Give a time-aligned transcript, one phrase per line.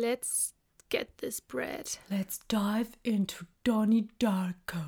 [0.00, 0.54] Let's
[0.90, 1.98] get this bread.
[2.08, 4.78] Let's dive into Donnie Darko.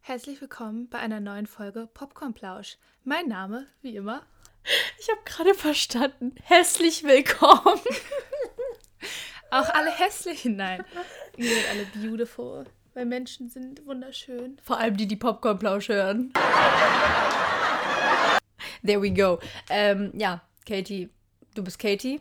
[0.00, 2.78] Herzlich willkommen bei einer neuen Folge Popcornplausch.
[3.04, 4.22] Mein Name, wie immer.
[4.98, 6.34] Ich habe gerade verstanden.
[6.42, 7.78] Hässlich willkommen.
[9.50, 10.82] Auch alle hässlichen, nein.
[11.36, 12.64] Sind alle beautiful,
[12.94, 14.58] weil Menschen sind wunderschön.
[14.62, 16.32] Vor allem die, die Popcornplausch hören.
[18.86, 19.40] There we go.
[19.68, 21.08] Ähm, ja, Katie,
[21.54, 22.20] du bist Katie.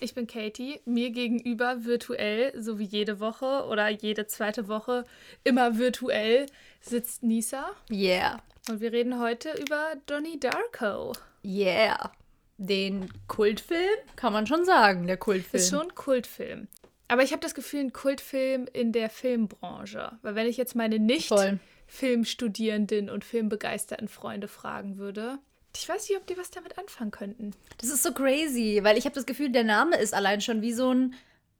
[0.00, 0.80] Ich bin Katie.
[0.84, 5.04] Mir gegenüber virtuell, so wie jede Woche oder jede zweite Woche,
[5.42, 6.46] immer virtuell
[6.80, 7.70] sitzt Nisa.
[7.90, 8.42] Yeah.
[8.68, 11.12] Und wir reden heute über Donnie Darko.
[11.44, 12.12] Yeah.
[12.58, 15.60] Den Kultfilm, kann man schon sagen, der Kultfilm.
[15.60, 16.68] Ist schon ein Kultfilm.
[17.08, 20.12] Aber ich habe das Gefühl, ein Kultfilm in der Filmbranche.
[20.22, 21.58] Weil wenn ich jetzt meine nicht Voll.
[21.86, 25.38] Filmstudierenden und filmbegeisterten Freunde fragen würde,
[25.80, 27.52] ich weiß nicht, ob die was damit anfangen könnten.
[27.78, 30.72] Das ist so crazy, weil ich habe das Gefühl, der Name ist allein schon wie
[30.72, 31.14] so ein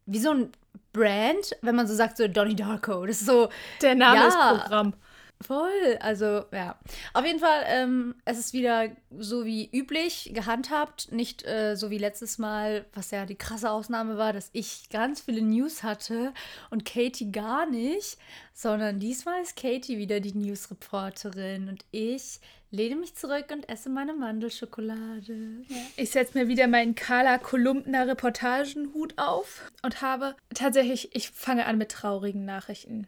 [0.06, 0.52] wie so ein
[0.92, 3.04] Brand, wenn man so sagt, so Donnie Darko.
[3.06, 3.48] Das ist so
[3.82, 4.28] Der Name Ja.
[4.28, 4.94] ist Programm.
[5.40, 5.98] Voll.
[6.00, 6.78] Also, ja.
[7.14, 11.12] Auf jeden Fall, ähm, es ist wieder so wie üblich gehandhabt.
[11.12, 15.20] Nicht äh, so wie letztes Mal, was ja die krasse Ausnahme war, dass ich ganz
[15.20, 16.32] viele News hatte
[16.70, 18.18] und Katie gar nicht.
[18.52, 22.40] Sondern diesmal ist Katie wieder die News-Reporterin und ich
[22.70, 25.62] lehne mich zurück und esse meine Mandelschokolade.
[25.68, 25.76] Ja.
[25.96, 31.78] Ich setze mir wieder meinen Carla Kolumna Reportagenhut auf und habe tatsächlich, ich fange an
[31.78, 33.06] mit traurigen Nachrichten.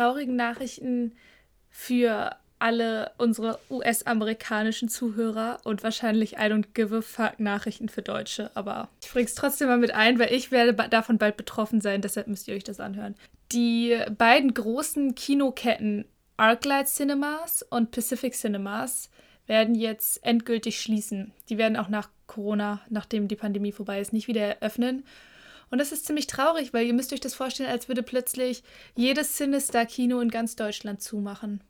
[0.00, 1.12] Traurigen Nachrichten
[1.68, 8.50] für alle unsere US-amerikanischen Zuhörer und wahrscheinlich I don't give a fuck Nachrichten für Deutsche.
[8.54, 12.28] Aber ich bring's trotzdem mal mit ein, weil ich werde davon bald betroffen sein, deshalb
[12.28, 13.14] müsst ihr euch das anhören.
[13.52, 16.06] Die beiden großen Kinoketten
[16.38, 19.10] Arclight Cinemas und Pacific Cinemas
[19.46, 21.32] werden jetzt endgültig schließen.
[21.50, 25.04] Die werden auch nach Corona, nachdem die Pandemie vorbei ist, nicht wieder eröffnen.
[25.70, 28.62] Und das ist ziemlich traurig, weil ihr müsst euch das vorstellen, als würde plötzlich
[28.96, 31.62] jedes Cinestar-Kino in ganz Deutschland zumachen.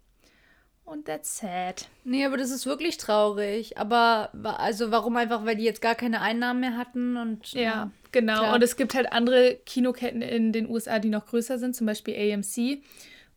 [0.91, 1.87] Und that's sad.
[2.03, 3.79] Nee, aber das ist wirklich traurig.
[3.79, 5.45] Aber also warum einfach?
[5.45, 8.39] Weil die jetzt gar keine Einnahmen mehr hatten und Ja, genau.
[8.39, 8.55] klar.
[8.55, 12.17] Und es gibt halt andere Kinoketten in den USA, die noch größer sind, zum Beispiel
[12.17, 12.83] AMC.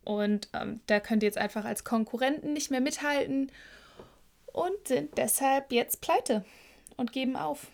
[0.04, 3.52] Und ähm, da könnt ihr jetzt einfach als Konkurrenten nicht mehr mithalten
[4.52, 6.44] und sind deshalb jetzt pleite
[6.98, 7.68] und geben auf.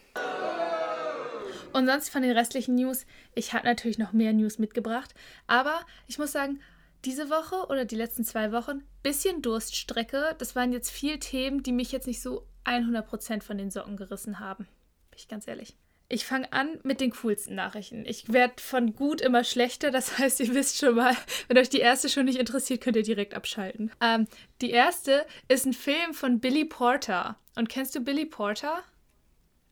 [1.72, 5.14] Und sonst von den restlichen News, ich habe natürlich noch mehr News mitgebracht,
[5.48, 6.60] aber ich muss sagen,
[7.06, 10.36] diese Woche oder die letzten zwei Wochen, bisschen Durststrecke.
[10.38, 14.40] Das waren jetzt viel Themen, die mich jetzt nicht so 100% von den Socken gerissen
[14.40, 14.66] haben.
[15.10, 15.76] Bin ich ganz ehrlich.
[16.12, 18.04] Ich fange an mit den coolsten Nachrichten.
[18.06, 19.92] Ich werde von gut immer schlechter.
[19.92, 21.16] Das heißt, ihr wisst schon mal,
[21.48, 23.92] wenn euch die erste schon nicht interessiert, könnt ihr direkt abschalten.
[24.02, 24.28] Ähm,
[24.62, 27.38] die erste ist ein Film von Billy Porter.
[27.56, 28.84] Und kennst du Billy Porter?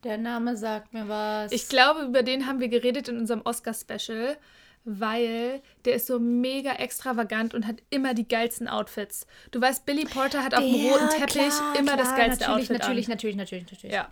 [0.03, 1.51] Der Name sagt mir was.
[1.51, 4.37] Ich glaube, über den haben wir geredet in unserem Oscar-Special,
[4.85, 9.25] weil der ist so mega extravagant und hat immer die geilsten Outfits.
[9.51, 12.45] Du weißt, Billy Porter hat auf dem Ja, roten Teppich klar, immer das klar, geilste
[12.45, 13.11] natürlich, Outfit Natürlich, an.
[13.11, 13.93] natürlich, natürlich, natürlich.
[13.93, 14.09] Ja.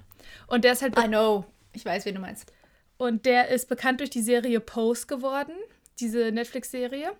[0.47, 1.45] Und der ist halt I know.
[1.73, 2.51] Ich weiß, wen du meinst.
[2.97, 5.53] Und der ist bekannt durch die Serie Pose geworden,
[5.99, 7.11] diese Netflix-Serie.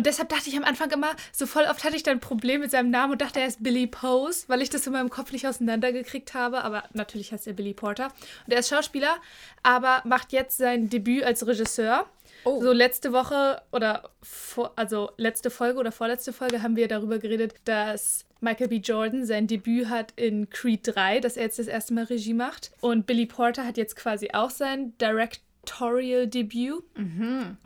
[0.00, 2.62] Und deshalb dachte ich am Anfang immer, so voll oft hatte ich dann ein Problem
[2.62, 5.30] mit seinem Namen und dachte, er ist Billy Pose, weil ich das in meinem Kopf
[5.30, 6.64] nicht auseinandergekriegt habe.
[6.64, 8.06] Aber natürlich heißt er Billy Porter.
[8.46, 9.18] Und er ist Schauspieler,
[9.62, 12.06] aber macht jetzt sein Debüt als Regisseur.
[12.44, 12.62] Oh.
[12.62, 17.56] So letzte Woche oder vor, also letzte Folge oder vorletzte Folge haben wir darüber geredet,
[17.66, 18.76] dass Michael B.
[18.76, 22.70] Jordan sein Debüt hat in Creed 3, dass er jetzt das erste Mal Regie macht.
[22.80, 24.94] Und Billy Porter hat jetzt quasi auch sein
[25.70, 26.82] Directorial Debüt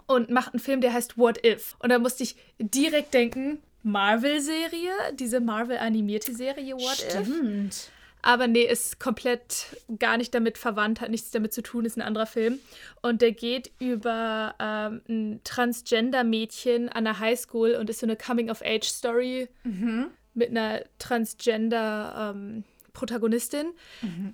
[0.06, 1.74] und macht einen Film, der heißt What If.
[1.78, 7.26] Und da musste ich direkt denken, Marvel-Serie, diese Marvel-animierte Serie What If.
[7.26, 7.90] Stimmt.
[8.22, 9.66] Aber nee, ist komplett
[9.98, 12.58] gar nicht damit verwandt, hat nichts damit zu tun, ist ein anderer Film.
[13.02, 19.48] Und der geht über ähm, ein Transgender-Mädchen an der Highschool und ist so eine Coming-of-Age-Story
[20.32, 23.66] mit einer Transgender-Protagonistin.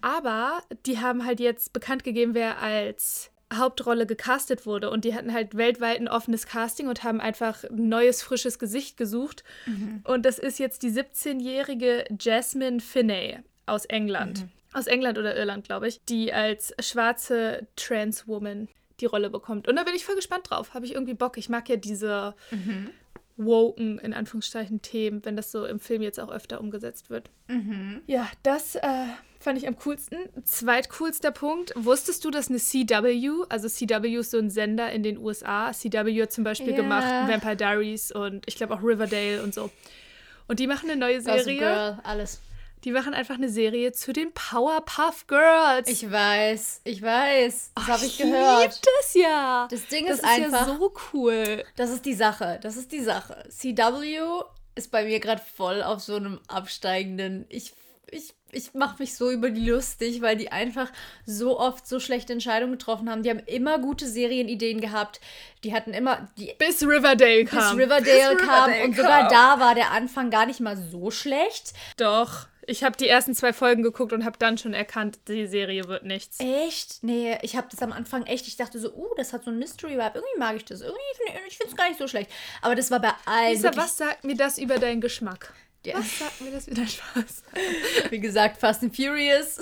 [0.03, 4.91] Aber die haben halt jetzt bekannt gegeben, wer als Hauptrolle gecastet wurde.
[4.91, 8.97] Und die hatten halt weltweit ein offenes Casting und haben einfach ein neues, frisches Gesicht
[8.97, 9.45] gesucht.
[10.05, 14.47] Und das ist jetzt die 17-jährige Jasmine Finney aus England.
[14.73, 18.69] Aus England oder Irland, glaube ich, die als schwarze Trans-Woman
[19.01, 19.67] die Rolle bekommt.
[19.67, 20.75] Und da bin ich voll gespannt drauf.
[20.75, 21.39] Habe ich irgendwie Bock.
[21.39, 22.35] Ich mag ja diese
[23.37, 27.31] woken, in Anführungszeichen, Themen, wenn das so im Film jetzt auch öfter umgesetzt wird.
[28.07, 28.83] Ja, das äh,
[29.41, 30.19] fand ich am coolsten.
[30.45, 31.73] Zweitcoolster Punkt.
[31.77, 36.23] Wusstest du, dass eine CW, also CW ist so ein Sender in den USA, CW
[36.23, 36.77] hat zum Beispiel Ja.
[36.77, 39.71] gemacht Vampire Diaries und ich glaube auch Riverdale und so.
[40.47, 41.59] Und die machen eine neue Serie.
[41.59, 42.41] Girl, alles.
[42.85, 45.89] Die machen einfach eine Serie zu den Powerpuff Girls.
[45.89, 47.73] Ich weiß, ich weiß.
[47.75, 48.81] Das habe ich gehört.
[49.01, 49.69] das ja.
[49.71, 51.65] Das Ding das ist, ist einfach, ja so cool.
[51.77, 52.59] das ist die Sache.
[52.63, 53.45] Das ist die Sache.
[53.51, 54.43] CW
[54.75, 57.45] ist bei mir gerade voll auf so einem absteigenden.
[57.51, 57.75] Ich,
[58.11, 60.91] ich, ich mache mich so über die lustig, weil die einfach
[61.27, 63.23] so oft so schlechte Entscheidungen getroffen haben.
[63.23, 65.21] Die haben immer gute Serienideen gehabt.
[65.65, 67.77] Die hatten immer die Bis Riverdale bis kam.
[67.77, 69.31] Riverdale Bis kam Riverdale und sogar kam.
[69.31, 71.75] da war der Anfang gar nicht mal so schlecht.
[71.97, 72.47] Doch.
[72.71, 76.05] Ich habe die ersten zwei Folgen geguckt und habe dann schon erkannt, die Serie wird
[76.05, 76.39] nichts.
[76.39, 77.03] Echt?
[77.03, 79.59] Nee, ich habe das am Anfang echt, ich dachte so, uh, das hat so ein
[79.59, 80.13] Mystery-Vibe.
[80.15, 80.81] Irgendwie mag ich das.
[80.81, 82.31] Irgendwie find ich, finde es gar nicht so schlecht.
[82.63, 85.53] Aber das war bei allen Lisa, was sagt mir das über deinen Geschmack?
[85.85, 85.99] Ja.
[85.99, 87.43] Was sagt mir das über deinen Spaß?
[88.11, 89.59] wie gesagt, Fast and Furious.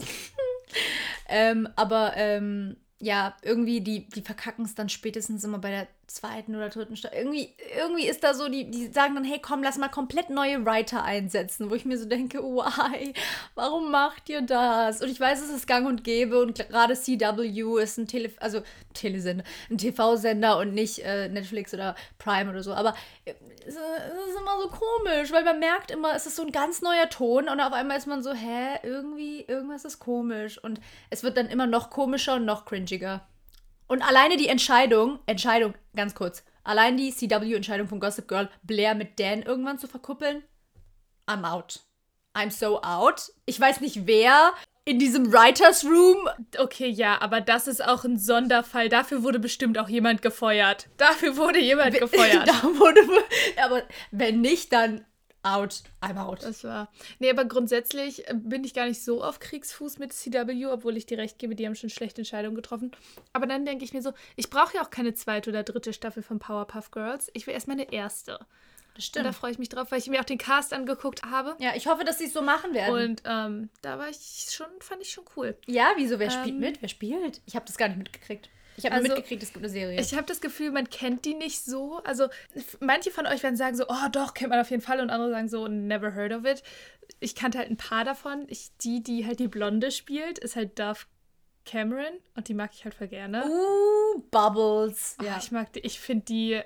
[1.31, 6.57] ähm, aber ähm, ja, irgendwie, die, die verkacken es dann spätestens immer bei der zweiten
[6.57, 7.19] oder dritten Staffel.
[7.19, 10.65] Irgendwie, irgendwie ist da so, die, die sagen dann, hey, komm, lass mal komplett neue
[10.65, 13.13] Writer einsetzen, wo ich mir so denke, why?
[13.55, 15.01] Warum macht ihr das?
[15.03, 18.63] Und ich weiß, es ist gang und gäbe und gerade CW ist ein Tele, also
[18.95, 22.73] Telesender, ein TV-Sender und nicht äh, Netflix oder Prime oder so.
[22.73, 22.95] Aber
[23.25, 23.35] äh,
[23.67, 26.53] es, ist- es ist immer so komisch, weil man merkt immer, es ist so ein
[26.53, 30.63] ganz neuer Ton und auf einmal ist man so, hä, irgendwie, irgendwas ist komisch.
[30.63, 30.81] Und
[31.11, 33.21] es wird dann immer noch komischer und noch cringiger.
[33.89, 39.19] Und alleine die Entscheidung, Entscheidung, ganz kurz, allein die CW-Entscheidung von Gossip Girl, Blair mit
[39.19, 40.45] Dan irgendwann zu verkuppeln,
[41.27, 41.81] I'm out.
[42.35, 43.33] I'm so out.
[43.47, 44.53] Ich weiß nicht, wer
[44.85, 46.29] in diesem Writers Room.
[46.59, 48.89] Okay, ja, aber das ist auch ein Sonderfall.
[48.89, 50.89] Dafür wurde bestimmt auch jemand gefeuert.
[50.97, 52.49] Dafür wurde jemand gefeuert.
[52.49, 53.01] da wurde.
[53.63, 55.05] Aber wenn nicht, dann
[55.43, 55.83] out.
[56.01, 56.43] I'm out.
[56.43, 56.89] Das war.
[57.19, 61.07] Nee, aber grundsätzlich äh, bin ich gar nicht so auf Kriegsfuß mit CW, obwohl ich
[61.07, 62.93] dir recht gebe, die haben schon schlechte Entscheidungen getroffen.
[63.33, 66.23] Aber dann denke ich mir so, ich brauche ja auch keine zweite oder dritte Staffel
[66.23, 67.31] von Powerpuff Girls.
[67.35, 68.39] Ich will erstmal eine erste.
[68.95, 71.55] Das Und da freue ich mich drauf, weil ich mir auch den Cast angeguckt habe.
[71.61, 73.11] Ja, ich hoffe, dass sie es so machen werden.
[73.11, 75.57] Und ähm, da war ich schon, fand ich schon cool.
[75.67, 76.19] ja, wieso?
[76.19, 76.83] Wer spielt Ähm, mit?
[76.83, 77.41] Wer spielt?
[77.47, 78.51] Ich habe das gar nicht mitgekriegt.
[78.79, 80.01] Ich habe Also, nur mitgekriegt, es gibt eine Serie.
[80.01, 82.01] Ich habe das Gefühl, man kennt die nicht so.
[82.05, 82.29] Also
[82.81, 85.01] manche von euch werden sagen so, oh doch, kennt man auf jeden Fall.
[85.01, 86.63] Und andere sagen so, never heard of it.
[87.21, 88.45] Ich kannte halt ein paar davon.
[88.49, 91.01] Ich, die, die halt die Blonde spielt, ist halt Dove
[91.65, 92.13] Cameron.
[92.37, 93.45] Und die mag ich halt voll gerne.
[93.45, 95.17] uh, Bubbles.
[95.21, 95.39] Oh, Ja.
[95.41, 96.61] Ich mag die, ich finde die,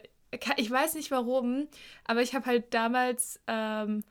[0.56, 1.66] ich weiß nicht warum,
[2.04, 4.04] aber ich habe halt damals ähm,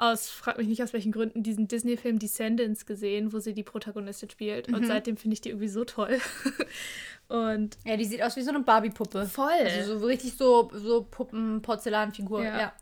[0.00, 4.30] aus, frag mich nicht aus welchen Gründen, diesen Disney-Film Descendants gesehen, wo sie die Protagonistin
[4.30, 4.68] spielt.
[4.68, 6.18] Und seitdem finde ich die irgendwie so toll.
[7.28, 9.26] Und ja, die sieht aus wie so eine Barbie-Puppe.
[9.26, 9.50] Voll.
[9.64, 12.42] Also so richtig so, so Puppen-Porzellanfigur.
[12.42, 12.58] Ja.
[12.58, 12.72] Ja.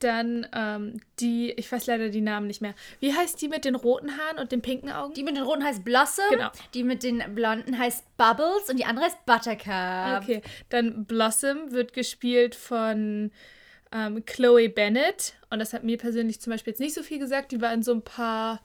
[0.00, 2.74] dann ähm, die, ich weiß leider die Namen nicht mehr.
[2.98, 5.14] Wie heißt die mit den roten Haaren und den pinken Augen?
[5.14, 6.24] Die mit den roten heißt Blossom.
[6.30, 6.50] Genau.
[6.74, 10.22] Die mit den blonden heißt Bubbles und die andere heißt Buttercup.
[10.22, 13.30] Okay, dann Blossom wird gespielt von
[13.92, 15.34] ähm, Chloe Bennett.
[15.50, 17.52] Und das hat mir persönlich zum Beispiel jetzt nicht so viel gesagt.
[17.52, 18.62] Die war in so ein paar,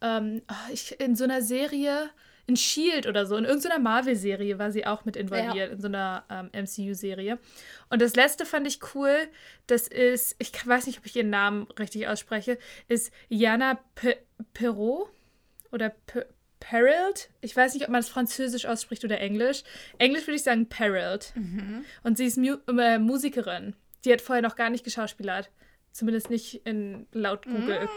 [0.00, 2.10] ähm, oh, ich, in so einer Serie,
[2.46, 6.24] in Shield oder so, in irgendeiner Marvel-Serie war sie auch mit involviert, in so einer
[6.30, 7.38] ähm, MCU-Serie.
[7.90, 9.16] Und das letzte fand ich cool.
[9.66, 12.58] Das ist, ich weiß nicht, ob ich ihren Namen richtig ausspreche,
[12.88, 14.16] ist Jana Pe
[14.52, 15.08] Perrault
[15.72, 16.26] oder Pe
[16.58, 17.30] Perrild.
[17.42, 19.62] Ich weiß nicht, ob man es französisch ausspricht oder englisch.
[19.98, 21.32] Englisch würde ich sagen Perrild.
[22.02, 23.74] Und sie ist Mu äh, Musikerin.
[24.06, 25.50] Die hat vorher noch gar nicht geschauspielert.
[25.92, 27.88] Zumindest nicht in laut Google.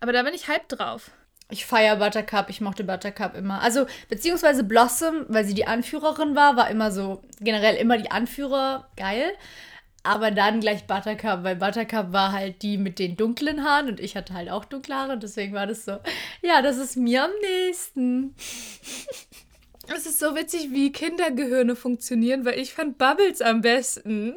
[0.00, 1.10] Aber da bin ich hyped drauf.
[1.48, 3.60] Ich feiere Buttercup, ich mochte Buttercup immer.
[3.60, 8.88] Also, beziehungsweise Blossom, weil sie die Anführerin war, war immer so, generell immer die Anführer
[8.96, 9.32] geil.
[10.02, 14.16] Aber dann gleich Buttercup, weil Buttercup war halt die mit den dunklen Haaren und ich
[14.16, 15.98] hatte halt auch dunkle Haare und deswegen war das so,
[16.40, 18.34] ja, das ist mir am nächsten.
[19.92, 24.34] Es ist so witzig, wie Kindergehirne funktionieren, weil ich fand Bubbles am besten.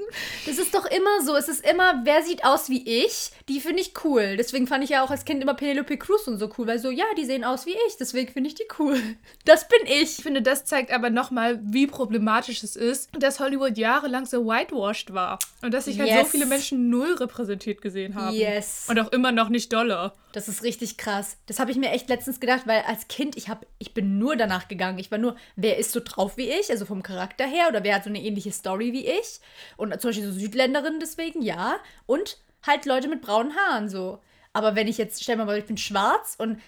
[0.47, 1.35] Das ist doch immer so.
[1.35, 3.29] Es ist immer, wer sieht aus wie ich?
[3.47, 4.35] Die finde ich cool.
[4.35, 6.89] Deswegen fand ich ja auch als Kind immer Penelope Cruz und so cool, weil so,
[6.89, 7.97] ja, die sehen aus wie ich.
[7.99, 8.99] Deswegen finde ich die cool.
[9.45, 10.17] Das bin ich.
[10.17, 15.13] Ich finde, das zeigt aber nochmal, wie problematisch es ist, dass Hollywood jahrelang so whitewashed
[15.13, 15.37] war.
[15.61, 16.29] Und dass sich halt so Yes.
[16.31, 18.35] viele Menschen null repräsentiert gesehen haben.
[18.35, 18.87] Yes.
[18.89, 20.13] Und auch immer noch nicht dolle.
[20.33, 21.37] Das ist richtig krass.
[21.45, 24.35] Das habe ich mir echt letztens gedacht, weil als Kind, ich, hab, ich bin nur
[24.35, 24.97] danach gegangen.
[24.97, 27.95] Ich war nur, wer ist so drauf wie ich, also vom Charakter her, oder wer
[27.95, 29.39] hat so eine ähnliche Story wie ich.
[29.77, 31.77] Und zum Beispiel so Südländerin deswegen, ja.
[32.05, 34.19] Und halt Leute mit braunen Haaren so.
[34.53, 36.59] Aber wenn ich jetzt, stell mal vor, ich bin schwarz und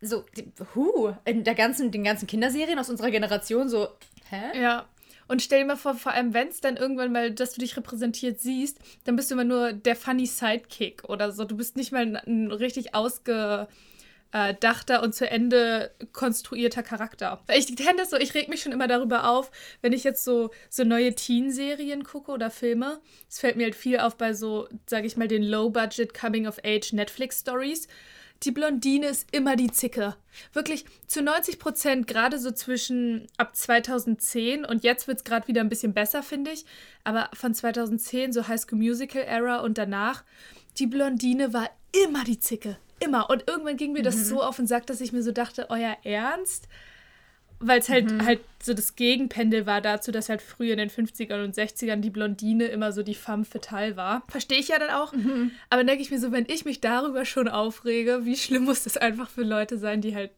[0.00, 0.24] so,
[0.74, 3.88] hu, in der ganzen, den ganzen Kinderserien aus unserer Generation so,
[4.30, 4.60] hä?
[4.60, 4.86] Ja.
[5.26, 7.76] Und stell dir mal vor, vor allem wenn es dann irgendwann mal, dass du dich
[7.76, 11.44] repräsentiert siehst, dann bist du immer nur der funny Sidekick oder so.
[11.44, 13.68] Du bist nicht mal ein richtig ausge,
[14.34, 17.40] äh, dachter und zu Ende konstruierter Charakter.
[17.56, 19.50] Ich kenne das so, ich reg mich schon immer darüber auf,
[19.80, 23.00] wenn ich jetzt so, so neue Teen-Serien gucke oder Filme.
[23.30, 27.86] Es fällt mir halt viel auf bei so, sage ich mal, den Low-Budget Coming-of-Age Netflix-Stories
[28.42, 30.16] die Blondine ist immer die Zicke.
[30.52, 35.62] Wirklich zu 90 Prozent, gerade so zwischen ab 2010 und jetzt wird es gerade wieder
[35.62, 36.66] ein bisschen besser, finde ich.
[37.04, 40.24] Aber von 2010, so High School Musical Era und danach,
[40.78, 42.76] die Blondine war immer die Zicke.
[43.04, 43.30] Immer.
[43.30, 44.24] Und irgendwann ging mir das mhm.
[44.24, 46.68] so auf den Sack, dass ich mir so dachte, euer Ernst?
[47.66, 48.24] weil es halt, mhm.
[48.24, 52.10] halt so das Gegenpendel war dazu, dass halt früher in den 50ern und 60ern die
[52.10, 54.22] Blondine immer so die femme fatale war.
[54.28, 55.12] Verstehe ich ja dann auch.
[55.12, 55.52] Mhm.
[55.70, 58.84] Aber dann denke ich mir so, wenn ich mich darüber schon aufrege, wie schlimm muss
[58.84, 60.30] das einfach für Leute sein, die halt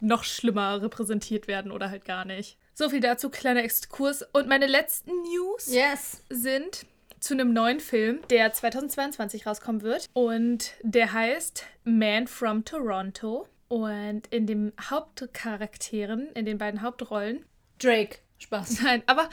[0.00, 2.58] noch schlimmer repräsentiert werden oder halt gar nicht.
[2.74, 4.24] So viel dazu, kleiner Exkurs.
[4.32, 6.22] Und meine letzten News yes.
[6.30, 6.86] sind
[7.20, 10.06] zu einem neuen Film, der 2022 rauskommen wird.
[10.12, 13.46] Und der heißt Man from Toronto.
[13.68, 17.44] Und in den Hauptcharakteren, in den beiden Hauptrollen.
[17.78, 18.18] Drake.
[18.38, 18.80] Spaß.
[18.82, 19.28] Nein, aber.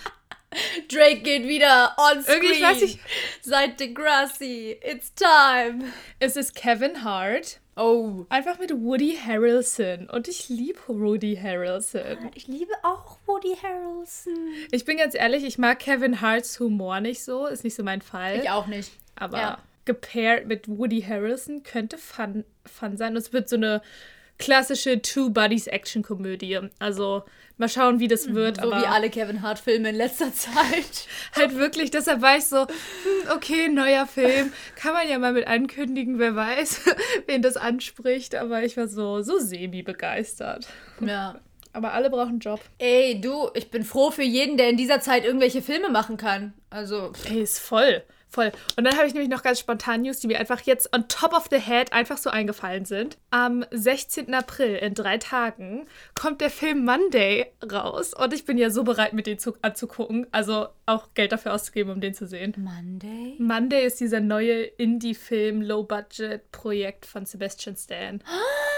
[0.90, 2.42] Drake geht wieder on screen.
[2.42, 3.00] Irgendwie weiß ich.
[3.42, 4.78] Seit Degrassi.
[4.82, 5.92] It's time.
[6.20, 7.60] Es ist Kevin Hart.
[7.78, 8.26] Oh.
[8.30, 10.10] Einfach mit Woody Harrelson.
[10.10, 12.32] Und ich liebe Woody Harrelson.
[12.34, 14.34] Ich liebe auch Woody Harrelson.
[14.72, 17.48] Ich bin ganz ehrlich, ich mag Kevin Harts Humor nicht so.
[17.48, 18.40] Ist nicht so mein Fall.
[18.40, 18.92] Ich auch nicht.
[19.16, 19.58] Aber ja.
[19.84, 23.12] gepaart mit Woody Harrelson könnte fun, fun sein.
[23.12, 23.82] Und es wird so eine
[24.38, 26.60] klassische Two Buddies Action Komödie.
[26.80, 27.24] Also
[27.58, 28.62] mal schauen, wie das mhm, wird.
[28.62, 31.08] So wie alle Kevin Hart Filme in letzter Zeit.
[31.36, 35.48] halt wirklich, deshalb war ich so, hm, okay, neuer Film, kann man ja mal mit
[35.48, 36.82] ankündigen, wer weiß,
[37.28, 38.36] wen das anspricht.
[38.36, 40.68] Aber ich war so, so semi begeistert.
[41.00, 41.40] Ja.
[41.74, 42.62] Aber alle brauchen einen Job.
[42.78, 46.54] Ey, du, ich bin froh für jeden, der in dieser Zeit irgendwelche Filme machen kann.
[46.70, 47.12] Also.
[47.26, 48.02] Ey, ist voll.
[48.36, 48.52] Voll.
[48.76, 51.32] Und dann habe ich nämlich noch ganz spontan News, die mir einfach jetzt on top
[51.32, 53.18] of the head einfach so eingefallen sind.
[53.32, 54.34] Am 16.
[54.34, 58.14] April, in drei Tagen, kommt der Film Monday raus.
[58.14, 60.28] Und ich bin ja so bereit, mit den zu anzugucken.
[60.34, 62.54] Also auch Geld dafür auszugeben, um den zu sehen.
[62.58, 63.36] Monday?
[63.40, 68.22] Monday ist dieser neue Indie-Film, Low-Budget-Projekt von Sebastian Stan.
[68.26, 68.66] Ah!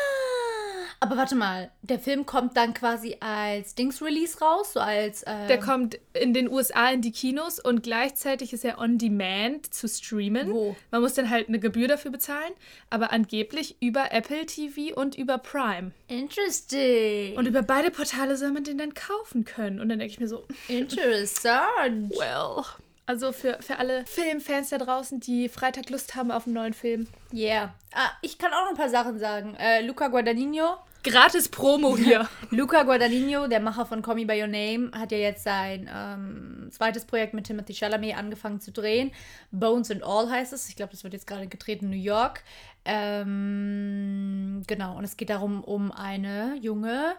[0.99, 5.23] Aber warte mal, der Film kommt dann quasi als Dings-Release raus, so als.
[5.23, 9.71] Äh der kommt in den USA in die Kinos und gleichzeitig ist er on demand
[9.73, 10.51] zu streamen.
[10.51, 10.75] Wo?
[10.89, 12.51] Man muss dann halt eine Gebühr dafür bezahlen,
[12.89, 15.91] aber angeblich über Apple TV und über Prime.
[16.07, 17.37] Interesting.
[17.37, 19.79] Und über beide Portale soll man den dann kaufen können.
[19.79, 20.45] Und dann denke ich mir so.
[20.67, 22.11] Interessant.
[22.11, 22.63] well.
[23.07, 27.07] Also für, für alle Filmfans da draußen, die Freitag Lust haben auf einen neuen Film.
[27.33, 27.73] Yeah.
[27.93, 29.55] Ah, ich kann auch noch ein paar Sachen sagen.
[29.55, 30.75] Äh, Luca Guadagnino.
[31.03, 32.27] Gratis Promo hier.
[32.49, 36.67] Luca Guadagnino, der Macher von Call Me By Your Name, hat ja jetzt sein ähm,
[36.69, 39.11] zweites Projekt mit Timothy Chalamet angefangen zu drehen.
[39.51, 40.67] Bones and All heißt es.
[40.67, 42.43] Ich glaube, das wird jetzt gerade gedreht in New York.
[42.83, 47.15] Ähm, genau, und es geht darum, um eine junge,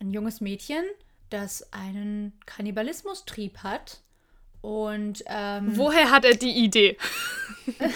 [0.00, 0.82] ein junges Mädchen,
[1.30, 4.00] das einen Kannibalismus-Trieb hat
[4.60, 6.96] und ähm, woher hat er die Idee?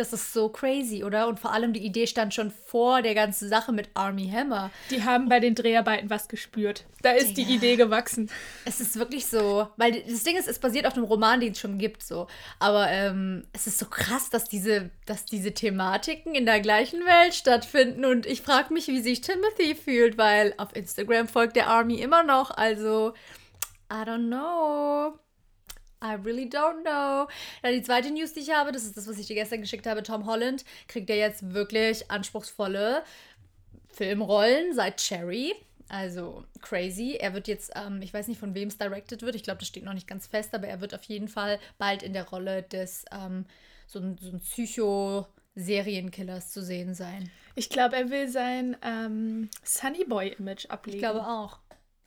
[0.00, 1.28] das ist so crazy, oder?
[1.28, 4.70] Und vor allem die Idee stand schon vor der ganzen Sache mit Army Hammer.
[4.90, 6.84] Die haben bei den Dreharbeiten was gespürt.
[7.02, 7.48] Da ist Digga.
[7.48, 8.30] die Idee gewachsen.
[8.64, 11.58] Es ist wirklich so, weil das Ding ist, es basiert auf einem Roman, den es
[11.58, 12.26] schon gibt, so.
[12.58, 17.34] Aber ähm, es ist so krass, dass diese, dass diese Thematiken in der gleichen Welt
[17.34, 18.04] stattfinden.
[18.04, 22.22] Und ich frage mich, wie sich Timothy fühlt, weil auf Instagram folgt der Army immer
[22.22, 22.50] noch.
[22.50, 23.14] Also,
[23.92, 25.18] I don't know.
[26.02, 27.28] I really don't know.
[27.62, 29.86] Dann die zweite News, die ich habe, das ist das, was ich dir gestern geschickt
[29.86, 30.02] habe.
[30.02, 33.04] Tom Holland kriegt ja jetzt wirklich anspruchsvolle
[33.92, 35.54] Filmrollen seit Cherry.
[35.88, 37.16] Also crazy.
[37.20, 39.34] Er wird jetzt, ähm, ich weiß nicht, von wem es directed wird.
[39.34, 42.02] Ich glaube, das steht noch nicht ganz fest, aber er wird auf jeden Fall bald
[42.02, 43.44] in der Rolle des ähm,
[43.86, 47.30] so ein, so ein Psycho-Serienkillers zu sehen sein.
[47.56, 50.98] Ich glaube, er will sein ähm, Sunny Boy-Image ablegen.
[50.98, 51.58] Ich glaube auch.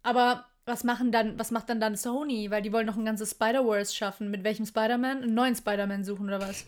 [0.02, 2.50] Aber was machen dann, was macht dann dann Sony?
[2.50, 4.32] Weil die wollen noch ein ganzes Spider-Verse schaffen.
[4.32, 5.24] Mit welchem Spider-Man?
[5.24, 6.66] Einen neuen Spider-Man suchen oder was?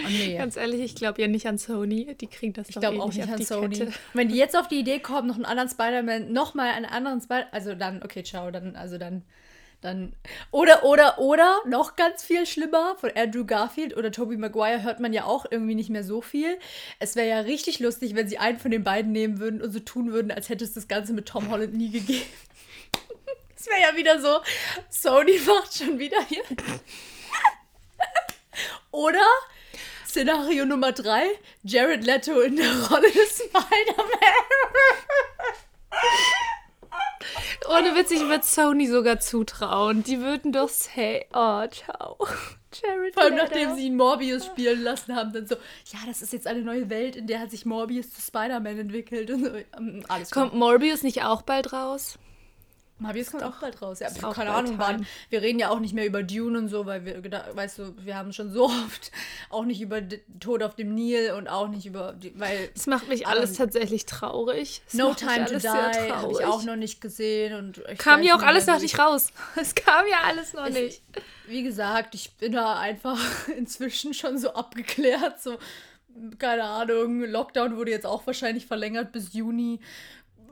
[0.00, 0.36] Oh, nee.
[0.38, 2.14] Ganz ehrlich, ich glaube ja nicht an Sony.
[2.14, 3.78] Die kriegen das Ich glaube eh auch nicht an Sony.
[3.78, 3.92] Kette.
[4.14, 7.52] Wenn die jetzt auf die Idee kommen, noch einen anderen Spider-Man, nochmal einen anderen Spider-Man,
[7.52, 9.22] also dann, okay, ciao, dann, also dann,
[9.82, 10.14] dann,
[10.50, 15.12] oder, oder, oder, noch ganz viel schlimmer, von Andrew Garfield oder Tobey Maguire hört man
[15.12, 16.58] ja auch irgendwie nicht mehr so viel.
[16.98, 19.80] Es wäre ja richtig lustig, wenn sie einen von den beiden nehmen würden und so
[19.80, 22.24] tun würden, als hätte es das Ganze mit Tom Holland nie gegeben.
[23.58, 24.40] Das wäre ja wieder so,
[24.88, 26.44] Sony macht schon wieder hier.
[28.92, 29.26] Oder
[30.06, 31.26] Szenario Nummer 3,
[31.64, 34.34] Jared Leto in der Rolle des Spider-Man.
[37.68, 40.04] Ohne Witz, ich würde Sony sogar zutrauen.
[40.04, 42.16] Die würden doch say, oh, ciao.
[42.72, 45.56] Jared Vor allem nachdem sie ihn Morbius spielen lassen haben, dann so,
[45.92, 49.30] ja, das ist jetzt eine neue Welt, in der hat sich Morbius zu Spider-Man entwickelt
[49.32, 49.50] und so.
[49.76, 50.58] Ähm, alles Kommt klar.
[50.58, 52.18] Morbius nicht auch bald raus?
[53.00, 54.00] Mabius kommt auch bald raus.
[54.00, 55.06] Ja, auch keine Ahnung wann.
[55.30, 57.22] Wir reden ja auch nicht mehr über Dune und so, weil wir,
[57.54, 59.12] weißt du, wir haben schon so oft
[59.50, 60.00] auch nicht über
[60.40, 62.70] Tod auf dem Nil und auch nicht über, weil.
[62.74, 64.82] Es macht mich alles ähm, tatsächlich traurig.
[64.88, 68.42] Es no Time to Die habe ich auch noch nicht gesehen und kam ja auch
[68.42, 69.28] alles noch nicht raus.
[69.60, 71.02] Es kam ja alles noch nicht.
[71.46, 73.18] wie gesagt, ich bin da einfach
[73.56, 75.58] inzwischen schon so abgeklärt, so
[76.38, 77.20] keine Ahnung.
[77.24, 79.80] Lockdown wurde jetzt auch wahrscheinlich verlängert bis Juni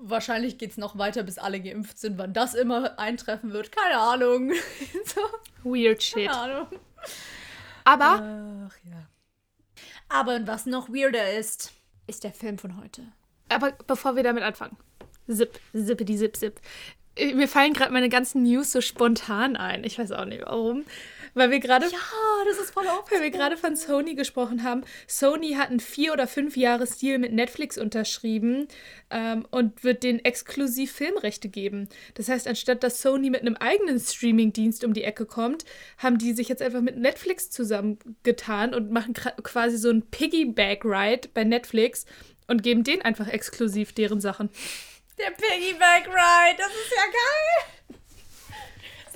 [0.00, 2.18] wahrscheinlich geht es noch weiter, bis alle geimpft sind.
[2.18, 4.52] Wann das immer eintreffen wird, keine Ahnung.
[5.04, 5.20] so.
[5.64, 6.28] Weird shit.
[6.28, 6.66] Keine Ahnung.
[7.84, 8.68] Aber.
[8.68, 9.06] Ach ja.
[10.08, 11.72] Aber was noch weirder ist,
[12.06, 13.02] ist der Film von heute.
[13.48, 14.76] Aber bevor wir damit anfangen.
[15.28, 16.60] Zip, zippity, zip, zip.
[17.16, 19.84] Äh, mir fallen gerade meine ganzen News so spontan ein.
[19.84, 20.84] Ich weiß auch nicht warum.
[21.37, 21.85] Weil wir gerade.
[21.85, 21.99] Ja,
[22.47, 24.85] das ist voll Weil wir gerade von Sony gesprochen haben.
[25.07, 28.69] Sony hat einen vier oder fünf Jahre Deal mit Netflix unterschrieben
[29.11, 31.90] ähm, und wird den exklusiv Filmrechte geben.
[32.14, 35.66] Das heißt, anstatt dass Sony mit einem eigenen Streaming-Dienst um die Ecke kommt,
[35.99, 41.45] haben die sich jetzt einfach mit Netflix zusammengetan und machen quasi so einen Piggyback-Ride bei
[41.45, 42.07] Netflix
[42.47, 44.49] und geben denen einfach exklusiv deren Sachen.
[45.19, 47.95] Der Piggyback-Ride, das ist ja geil!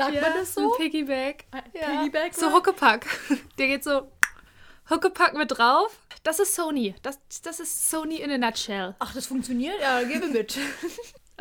[0.01, 0.73] Sagt ja, man das so?
[0.73, 1.45] Ein Piggyback.
[1.75, 2.01] Ja.
[2.01, 3.07] Piggyback so Huckepack.
[3.59, 4.11] Der geht so
[4.89, 6.01] Huckepack mit drauf.
[6.23, 6.95] Das ist Sony.
[7.03, 8.95] Das, das ist Sony in a nutshell.
[8.99, 9.79] Ach, das funktioniert?
[9.81, 10.57] Ja, gebe mit.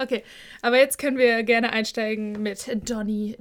[0.02, 0.24] Okay,
[0.62, 3.36] aber jetzt können wir gerne einsteigen mit Donny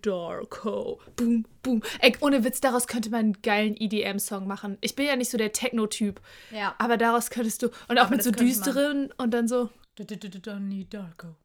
[0.00, 0.98] Darko.
[1.14, 1.82] Boom, boom.
[2.00, 4.78] Ey, ohne Witz, daraus könnte man einen geilen EDM-Song machen.
[4.80, 6.22] Ich bin ja nicht so der Techno-Typ.
[6.52, 6.74] Ja.
[6.78, 7.66] Aber daraus könntest du.
[7.88, 9.68] Und auch aber mit so düsteren und dann so.
[9.98, 11.36] Donny Darko.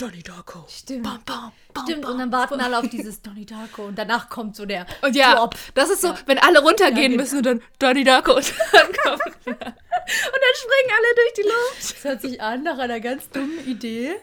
[0.00, 0.64] Donnie Darko.
[0.66, 1.02] Stimmt.
[1.02, 4.56] Bam, bam, bam, Stimmt, und dann warten alle auf dieses Donnie Darko und danach kommt
[4.56, 5.54] so der Und ja, Drop.
[5.74, 6.18] das ist so, ja.
[6.24, 9.36] wenn alle runtergehen ja, müssen und dann Donnie Darko und dann kommt.
[9.46, 11.94] und dann springen alle durch die Luft.
[11.94, 14.14] Das hört sich an nach einer ganz dummen Idee,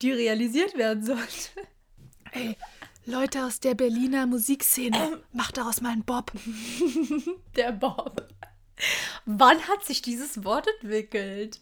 [0.00, 1.50] die realisiert werden sollte.
[2.32, 2.56] Ey,
[3.04, 6.32] Leute aus der Berliner Musikszene, ähm, macht daraus mal einen Bob.
[7.56, 8.26] der Bob.
[9.26, 11.60] Wann hat sich dieses Wort entwickelt?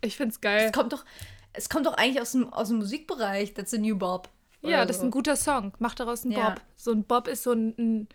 [0.00, 0.66] Ich find's geil.
[0.66, 1.04] Es kommt doch,
[1.52, 3.54] es kommt doch eigentlich aus dem, aus dem Musikbereich.
[3.54, 4.28] That's a new Bob.
[4.62, 5.02] Ja, das so.
[5.02, 5.72] ist ein guter Song.
[5.78, 6.50] Mach daraus einen ja.
[6.50, 6.60] Bob.
[6.76, 8.08] So ein Bob ist so ein, ein,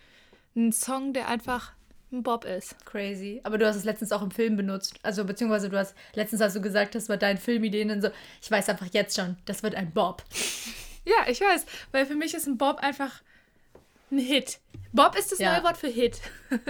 [0.56, 1.74] ein Song, der einfach
[2.12, 2.86] ein Bob ist.
[2.86, 3.41] Crazy.
[3.43, 5.00] Aber du hast es letztens auch im Film benutzt.
[5.04, 8.10] Also, beziehungsweise du hast letztens hast du gesagt, das war dein Filmideen und so.
[8.41, 10.24] Ich weiß einfach jetzt schon, das wird ein Bob.
[11.06, 11.65] Ja, ich weiß.
[11.91, 13.22] Weil für mich ist ein Bob einfach
[14.10, 14.60] ein Hit.
[14.93, 15.52] Bob ist das ja.
[15.52, 16.22] neue Wort für Hit.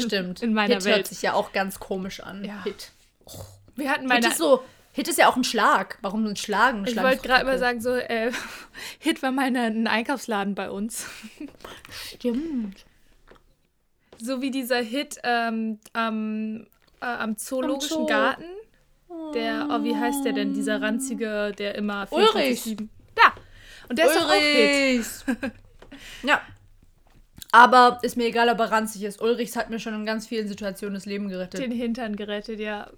[0.00, 0.42] Stimmt.
[0.42, 0.96] In meiner Hit Welt.
[0.96, 2.44] hört sich ja auch ganz komisch an.
[2.44, 2.62] Ja.
[2.64, 2.92] Hit.
[3.24, 3.44] Oh,
[3.76, 4.24] wir hatten meine.
[4.24, 4.62] Hit ist so.
[4.92, 5.98] Hit ist ja auch ein Schlag.
[6.02, 6.84] Warum ein Schlagen?
[6.86, 8.32] ich wollte gerade mal sagen, so, äh,
[8.98, 11.06] Hit war mal ein Einkaufsladen bei uns.
[12.14, 12.84] Stimmt.
[14.20, 16.66] So wie dieser Hit ähm, am,
[17.00, 18.06] äh, am Zoologischen am Zoo.
[18.06, 18.44] Garten.
[19.34, 20.52] Der, oh, wie heißt der denn?
[20.52, 22.76] Dieser ranzige, der immer Ulrich.
[23.14, 23.32] Da!
[23.88, 24.98] Und der Ulrich.
[24.98, 25.52] ist auch Hit.
[26.24, 26.42] ja,
[27.52, 29.22] aber ist mir egal, ob er ranzig ist.
[29.22, 31.60] Ulrichs hat mir schon in ganz vielen Situationen das Leben gerettet.
[31.60, 32.90] Den Hintern gerettet, ja.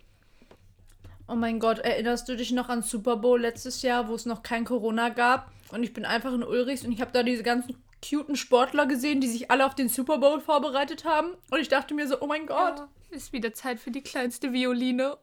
[1.28, 4.42] Oh mein Gott, erinnerst du dich noch an Super Bowl letztes Jahr, wo es noch
[4.42, 5.52] kein Corona gab?
[5.70, 9.20] Und ich bin einfach in Ulrichs und ich habe da diese ganzen cuten Sportler gesehen,
[9.20, 11.28] die sich alle auf den Super Bowl vorbereitet haben.
[11.50, 12.78] Und ich dachte mir so, oh mein Gott.
[12.78, 15.18] Ja, ist wieder Zeit für die kleinste Violine.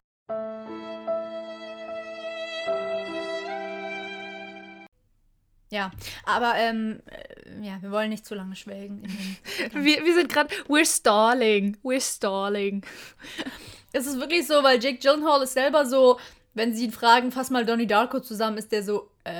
[5.70, 5.92] Ja,
[6.26, 7.27] aber ähm, äh,
[7.64, 9.04] ja, wir wollen nicht zu lange schwelgen.
[9.74, 12.84] wir, wir sind gerade, we're stalling, we're stalling.
[13.94, 16.20] Es ist wirklich so, weil Jake Gyllenhaal ist selber so,
[16.54, 19.32] wenn sie ihn fragen, fass mal Donnie Darko zusammen, ist der so, äh,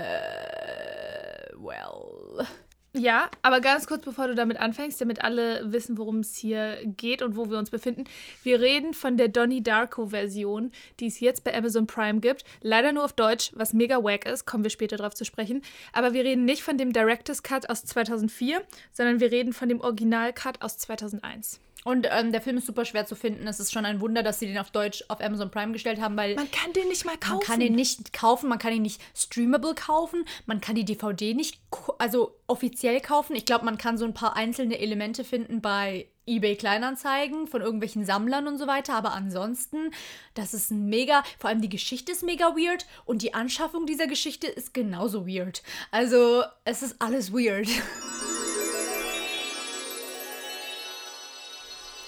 [1.58, 2.48] well.
[2.94, 7.22] Ja, aber ganz kurz bevor du damit anfängst, damit alle wissen, worum es hier geht
[7.22, 8.06] und wo wir uns befinden.
[8.44, 12.44] Wir reden von der Donnie Darko-Version, die es jetzt bei Amazon Prime gibt.
[12.62, 15.62] Leider nur auf Deutsch, was mega wack ist, kommen wir später drauf zu sprechen.
[15.94, 18.62] Aber wir reden nicht von dem Director's Cut aus 2004,
[18.94, 21.60] sondern wir reden von dem Original-Cut aus 2001.
[21.84, 23.48] Und ähm, der Film ist super schwer zu finden.
[23.48, 26.18] Es ist schon ein Wunder, dass sie den auf Deutsch auf Amazon Prime gestellt haben,
[26.18, 26.36] weil.
[26.36, 27.38] Man kann den nicht mal kaufen.
[27.38, 31.34] Man kann den nicht kaufen, man kann ihn nicht streamable kaufen, man kann die DVD
[31.34, 31.62] nicht
[31.98, 33.36] also offiziell kaufen.
[33.36, 38.06] Ich glaube, man kann so ein paar einzelne Elemente finden bei eBay Kleinanzeigen von irgendwelchen
[38.06, 39.92] Sammlern und so weiter, aber ansonsten,
[40.34, 44.08] das ist ein mega, vor allem die Geschichte ist mega weird und die Anschaffung dieser
[44.08, 45.64] Geschichte ist genauso weird.
[45.92, 47.68] Also, es ist alles weird.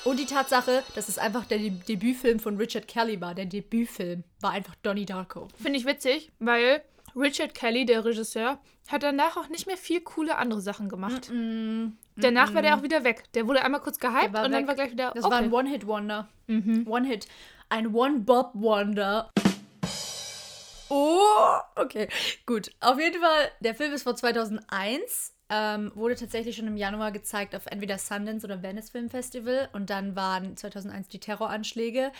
[0.05, 3.35] Und die Tatsache, dass es einfach der De Debütfilm von Richard Kelly war.
[3.35, 5.49] Der Debütfilm war einfach Donnie Darko.
[5.61, 6.81] Finde ich witzig, weil
[7.15, 11.29] Richard Kelly, der Regisseur, hat danach auch nicht mehr viel coole andere Sachen gemacht.
[11.31, 13.23] Mm, Danach war der auch wieder weg.
[13.33, 14.67] Der wurde einmal kurz gehypt und dann weg.
[14.67, 15.11] war gleich wieder.
[15.15, 15.33] Das okay.
[15.33, 16.27] war ein One-Hit-Wonder.
[16.47, 17.27] One-Hit.
[17.69, 19.29] Ein One-Bob-Wonder.
[20.89, 22.09] Oh, okay.
[22.45, 22.71] Gut.
[22.79, 25.33] Auf jeden Fall, der Film ist von 2001.
[25.51, 29.69] Ähm, wurde tatsächlich schon im Januar gezeigt auf entweder Sundance oder Venice Film Festival.
[29.73, 32.11] Und dann waren 2001 die Terroranschläge.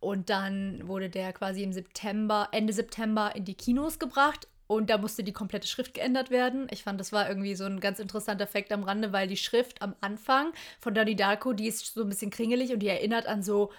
[0.00, 4.48] Und dann wurde der quasi im September, Ende September in die Kinos gebracht.
[4.68, 6.66] Und da musste die komplette Schrift geändert werden.
[6.70, 9.80] Ich fand, das war irgendwie so ein ganz interessanter Effekt am Rande, weil die Schrift
[9.80, 13.42] am Anfang von Donnie Darko, die ist so ein bisschen kringelig und die erinnert an
[13.42, 13.72] so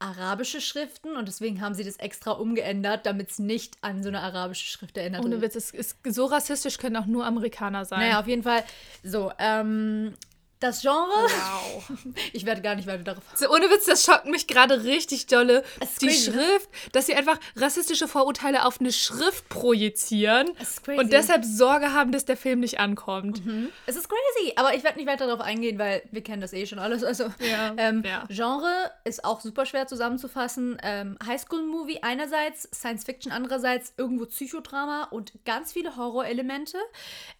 [0.00, 1.16] arabische Schriften.
[1.16, 4.96] Und deswegen haben sie das extra umgeändert, damit es nicht an so eine arabische Schrift
[4.96, 5.24] erinnert.
[5.24, 8.00] Ohne Witz, es ist so rassistisch können auch nur Amerikaner sein.
[8.00, 8.64] Naja, auf jeden Fall.
[9.04, 10.14] So, ähm,
[10.60, 11.08] das Genre.
[11.10, 11.90] Wow.
[12.32, 13.24] Ich werde gar nicht weiter darauf.
[13.34, 15.64] So, ohne Witz, das schockt mich gerade richtig dolle.
[15.80, 16.36] Ist Die crazy, ne?
[16.36, 20.48] Schrift, dass sie einfach rassistische Vorurteile auf eine Schrift projizieren.
[20.86, 20.98] Mhm.
[20.98, 23.42] und deshalb Sorge haben, dass der Film nicht ankommt.
[23.86, 26.66] Es ist crazy, aber ich werde nicht weiter darauf eingehen, weil wir kennen das eh
[26.66, 27.02] schon alles.
[27.02, 28.24] Also, Ja, ähm, ja.
[28.28, 30.78] Genre ist auch super schwer zusammenzufassen.
[30.82, 36.78] Ähm, Highschool-Movie einerseits, Science-Fiction andererseits, irgendwo Psychodrama und ganz viele Horrorelemente.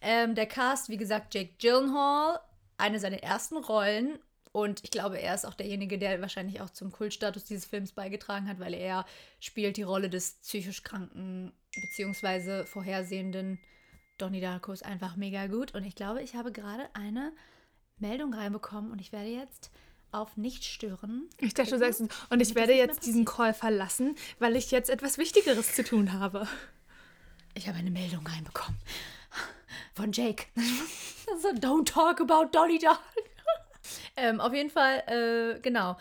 [0.01, 2.39] Ähm, der Cast, wie gesagt, Jake Gyllenhaal,
[2.81, 4.19] eine seiner ersten Rollen.
[4.51, 8.49] Und ich glaube, er ist auch derjenige, der wahrscheinlich auch zum Kultstatus dieses Films beigetragen
[8.49, 9.05] hat, weil er
[9.39, 12.65] spielt die Rolle des psychisch kranken bzw.
[12.65, 13.59] vorhersehenden
[14.17, 15.73] Donnie Darko ist einfach mega gut.
[15.73, 17.31] Und ich glaube, ich habe gerade eine
[17.97, 19.71] Meldung reinbekommen und ich werde jetzt
[20.11, 21.29] auf nicht stören.
[21.37, 25.17] Ich dachte, du sagst, und ich werde jetzt diesen Call verlassen, weil ich jetzt etwas
[25.17, 26.47] Wichtigeres zu tun habe.
[27.53, 28.77] Ich habe eine Meldung reinbekommen.
[29.93, 30.47] Von Jake.
[31.41, 32.99] so, don't talk about Donnie Darko.
[34.17, 35.97] ähm, auf jeden Fall, äh, genau.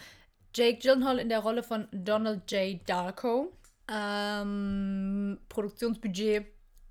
[0.54, 2.80] Jake Gyllenhaal in der Rolle von Donald J.
[2.88, 3.52] Darko.
[3.88, 6.46] Ähm, Produktionsbudget.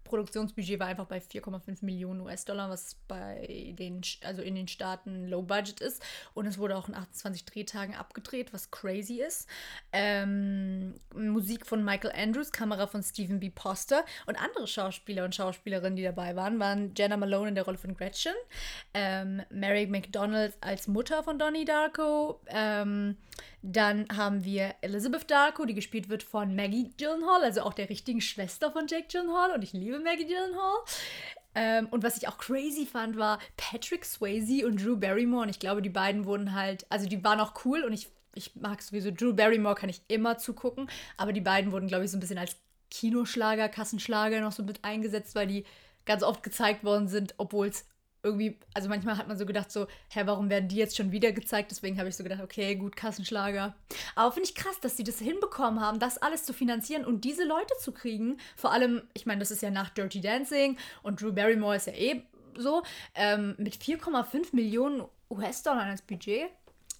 [0.09, 5.43] Produktionsbudget war einfach bei 4,5 Millionen US-Dollar, was bei den, also in den Staaten Low
[5.43, 6.03] Budget ist.
[6.33, 9.47] Und es wurde auch in 28 Drehtagen abgedreht, was crazy ist.
[9.93, 13.49] Ähm, Musik von Michael Andrews, Kamera von Stephen B.
[13.49, 17.77] Poster und andere Schauspieler und Schauspielerinnen, die dabei waren, waren Jenna Malone in der Rolle
[17.77, 18.33] von Gretchen,
[18.93, 23.17] ähm, Mary McDonald als Mutter von Donnie Darko, ähm,
[23.61, 28.21] dann haben wir Elizabeth Darko, die gespielt wird von Maggie Gyllenhaal, also auch der richtigen
[28.21, 30.77] Schwester von Jake Gyllenhaal und ich liebe Maggie Gyllenhaal.
[31.55, 35.43] Ähm, und was ich auch crazy fand, war Patrick Swayze und Drew Barrymore.
[35.43, 38.55] Und ich glaube, die beiden wurden halt, also die waren auch cool und ich, ich
[38.55, 40.89] mag sowieso Drew Barrymore, kann ich immer zugucken.
[41.17, 42.55] Aber die beiden wurden, glaube ich, so ein bisschen als
[42.91, 45.65] Kinoschlager, Kassenschlager noch so mit eingesetzt, weil die
[46.05, 47.85] ganz oft gezeigt worden sind, obwohl es
[48.23, 51.31] irgendwie, also manchmal hat man so gedacht, so, hä, warum werden die jetzt schon wieder
[51.31, 51.71] gezeigt?
[51.71, 53.75] Deswegen habe ich so gedacht, okay, gut, Kassenschlager.
[54.15, 57.45] Aber finde ich krass, dass sie das hinbekommen haben, das alles zu finanzieren und diese
[57.45, 58.37] Leute zu kriegen.
[58.55, 61.93] Vor allem, ich meine, das ist ja nach Dirty Dancing und Drew Barrymore ist ja
[61.93, 62.23] eh
[62.57, 62.83] so,
[63.15, 66.49] ähm, mit 4,5 Millionen US-Dollar als Budget.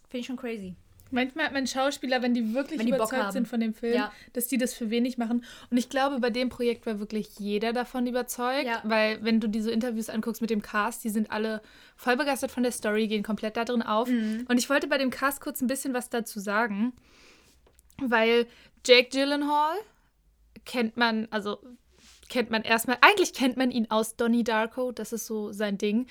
[0.07, 0.75] Finde ich schon crazy.
[1.11, 3.95] Manchmal hat man Schauspieler, wenn die wirklich Wenn die Bock überzeugt sind von dem Film,
[3.95, 4.11] Ja.
[4.33, 5.43] dass die das für wenig machen.
[5.71, 8.81] Und ich glaube, bei dem Projekt war wirklich jeder davon überzeugt, Ja.
[8.83, 11.61] weil wenn du diese Interviews anguckst mit dem Cast, die sind alle
[11.95, 14.07] voll begeistert von der Story, gehen komplett da drin auf.
[14.09, 14.45] Mhm.
[14.47, 16.93] Und ich wollte bei dem Cast kurz ein bisschen was dazu sagen,
[18.01, 18.45] weil
[18.85, 19.75] Jake Gyllenhaal
[20.65, 21.57] kennt man, also
[22.29, 26.05] kennt man erstmal, eigentlich kennt man ihn aus Donnie Darko, das ist so sein Ding.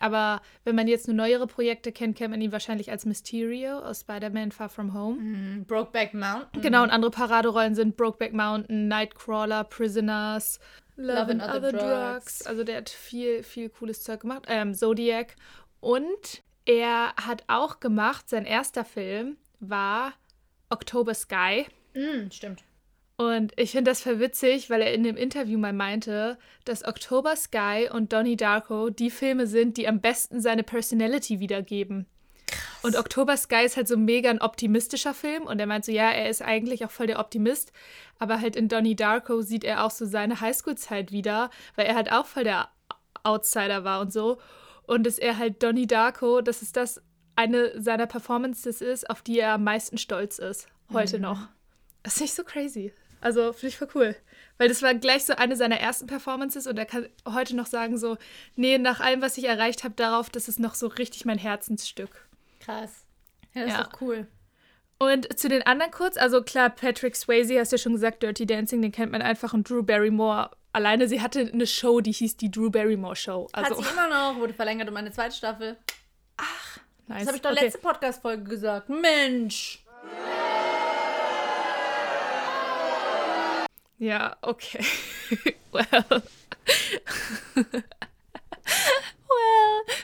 [0.00, 4.00] Aber wenn man jetzt nur neuere Projekte kennt, kennt man ihn wahrscheinlich als Mysterio aus
[4.00, 5.64] Spider-Man Far From Home.
[5.66, 6.62] Brokeback Mountain.
[6.62, 10.58] Genau, und andere Paraderollen sind Brokeback Mountain, Nightcrawler, Prisoners,
[10.96, 12.46] Love, and Other, Drugs.
[12.46, 14.46] Also der hat viel, viel cooles Zeug gemacht.
[14.48, 15.36] Ähm, Zodiac.
[15.80, 20.14] Und er hat auch gemacht, sein erster Film war
[20.70, 21.66] October Sky.
[21.94, 22.64] Mm, stimmt.
[23.20, 27.86] Und ich finde das verwitzig, weil er in dem Interview mal meinte, dass October Sky
[27.92, 32.06] und Donnie Darko die Filme sind, die am besten seine Personality wiedergeben.
[32.82, 36.10] Und October Sky ist halt so mega ein optimistischer Film und er meint so, ja,
[36.10, 37.74] er ist eigentlich auch voll der Optimist,
[38.18, 42.10] aber halt in Donnie Darko sieht er auch so seine Highschool-Zeit wieder, weil er halt
[42.10, 42.70] auch voll der
[43.22, 44.38] Outsider war und so.
[44.86, 47.02] Und dass er halt Donnie Darko, dass es das
[47.36, 51.48] eine seiner Performances ist, auf die er am meisten stolz ist, heute noch.
[52.02, 52.94] Das ist nicht so crazy.
[53.20, 54.16] Also finde ich voll cool.
[54.58, 57.96] Weil das war gleich so eine seiner ersten Performances und er kann heute noch sagen
[57.98, 58.16] so,
[58.56, 62.26] nee, nach allem, was ich erreicht habe, darauf, das ist noch so richtig mein Herzensstück.
[62.60, 63.04] Krass.
[63.54, 63.80] Ja, das Ja.
[63.80, 64.26] ist doch cool.
[64.98, 68.44] Und zu den anderen kurz, also klar, Patrick Swayze, hast du ja schon gesagt, Dirty
[68.46, 70.50] Dancing, den kennt man einfach und Drew Barrymore.
[70.74, 73.48] Alleine, sie hatte eine Show, die hieß die Drew Barrymore Show.
[73.52, 75.76] Also, Hat sie immer noch, wurde verlängert um eine zweite Staffel.
[77.06, 77.18] nice.
[77.20, 77.64] Das habe ich doch Okay.
[77.64, 78.88] letzte Podcast-Folge gesagt.
[78.90, 79.82] Mensch!
[79.86, 80.49] Ja,
[84.42, 84.84] okay.
[85.72, 86.04] well.
[87.54, 87.82] well,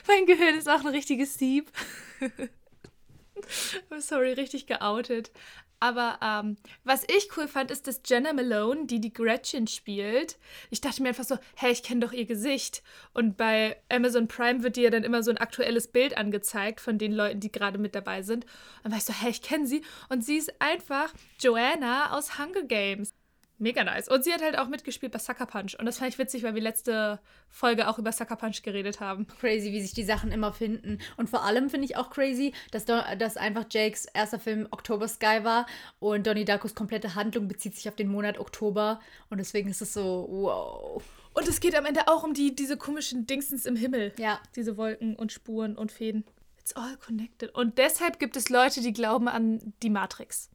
[0.07, 1.71] mein Gehirn ist auch ein richtiges Sieb.
[3.99, 5.31] Sorry, richtig geoutet.
[5.79, 10.37] Aber ähm, was ich cool fand, ist, dass Jenna Malone, die die Gretchen spielt,
[10.71, 12.81] ich dachte mir einfach so, hey, ich kenne doch ihr Gesicht.
[13.13, 16.97] Und bei Amazon Prime wird dir ja dann immer so ein aktuelles Bild angezeigt von
[16.97, 18.45] den Leuten, die gerade mit dabei sind.
[18.45, 19.83] Und dann war ich so, hey, ich kenne sie.
[20.09, 23.13] Und sie ist einfach Joanna aus Hunger Games.
[23.59, 24.07] Mega nice.
[24.07, 25.75] Und sie hat halt auch mitgespielt bei Sucker Punch.
[25.79, 29.25] Und das fand ich witzig, weil wir letzte Folge auch über Sucker Punch geredet haben.
[29.39, 30.99] Crazy, wie sich die Sachen immer finden.
[31.17, 35.43] Und vor allem finde ich auch crazy, dass, dass einfach Jakes erster Film October Sky
[35.43, 35.65] war
[35.99, 38.99] und Donnie Darkos komplette Handlung bezieht sich auf den Monat Oktober.
[39.29, 41.03] Und deswegen ist es so, wow.
[41.33, 44.13] Und es geht am Ende auch um die, diese komischen Dingsens im Himmel.
[44.19, 44.39] Ja.
[44.55, 46.25] Diese Wolken und Spuren und Fäden.
[46.59, 47.55] It's all connected.
[47.55, 50.51] Und deshalb gibt es Leute, die glauben an die Matrix.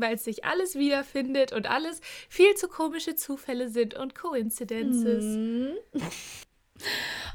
[0.00, 5.24] Weil sich alles wiederfindet und alles viel zu komische Zufälle sind und Coincidences.
[5.24, 5.72] Mhm.